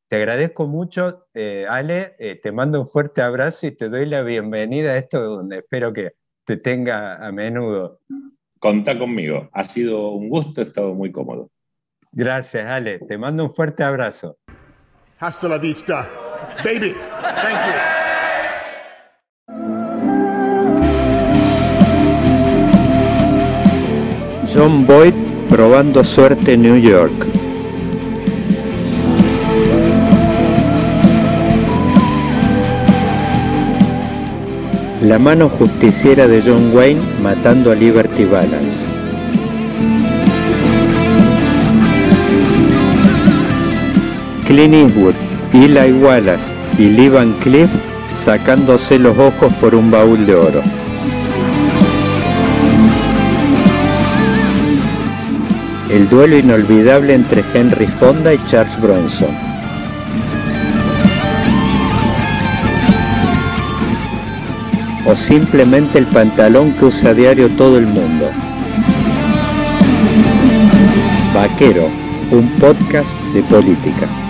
te 0.08 0.16
agradezco 0.16 0.66
mucho, 0.66 1.26
eh, 1.34 1.66
Ale, 1.68 2.14
eh, 2.18 2.38
te 2.40 2.52
mando 2.52 2.80
un 2.80 2.88
fuerte 2.88 3.22
abrazo 3.22 3.66
y 3.66 3.72
te 3.72 3.88
doy 3.88 4.06
la 4.06 4.22
bienvenida 4.22 4.92
a 4.92 4.98
esto 4.98 5.20
donde 5.20 5.58
espero 5.58 5.92
que 5.92 6.12
te 6.44 6.56
tenga 6.56 7.26
a 7.26 7.32
menudo. 7.32 8.00
Contá 8.58 8.98
conmigo, 8.98 9.48
ha 9.52 9.64
sido 9.64 10.10
un 10.10 10.28
gusto, 10.28 10.60
he 10.60 10.64
estado 10.64 10.94
muy 10.94 11.10
cómodo. 11.10 11.50
Gracias, 12.12 12.66
Ale, 12.66 13.00
te 13.00 13.18
mando 13.18 13.44
un 13.44 13.54
fuerte 13.54 13.82
abrazo. 13.82 14.36
Hasta 15.18 15.48
la 15.48 15.58
vista, 15.58 16.08
baby. 16.62 16.94
Thank 17.20 17.66
you. 17.66 17.94
John 24.54 24.86
Boyd 24.86 25.14
probando 25.48 26.04
suerte 26.04 26.52
en 26.52 26.62
New 26.62 26.76
York. 26.76 27.43
La 35.04 35.18
mano 35.18 35.50
justiciera 35.50 36.26
de 36.26 36.40
John 36.40 36.74
Wayne 36.74 37.02
matando 37.22 37.70
a 37.70 37.74
Liberty 37.74 38.24
Balance. 38.24 38.86
Clint 44.46 44.72
Eastwood, 44.72 45.14
Eli 45.52 45.92
Wallace 45.92 46.54
y 46.78 46.88
Lee 46.88 47.10
Van 47.10 47.34
Cliff 47.40 47.68
sacándose 48.12 48.98
los 48.98 49.18
ojos 49.18 49.52
por 49.60 49.74
un 49.74 49.90
baúl 49.90 50.24
de 50.24 50.36
oro. 50.36 50.62
El 55.90 56.08
duelo 56.08 56.38
inolvidable 56.38 57.12
entre 57.12 57.44
Henry 57.52 57.88
Fonda 57.88 58.32
y 58.32 58.42
Charles 58.46 58.80
Bronson. 58.80 59.43
Simplemente 65.16 65.98
el 65.98 66.06
pantalón 66.06 66.72
que 66.72 66.86
usa 66.86 67.10
a 67.10 67.14
diario 67.14 67.48
todo 67.50 67.78
el 67.78 67.86
mundo. 67.86 68.30
Vaquero, 71.34 71.88
un 72.30 72.48
podcast 72.56 73.16
de 73.34 73.42
política. 73.42 74.23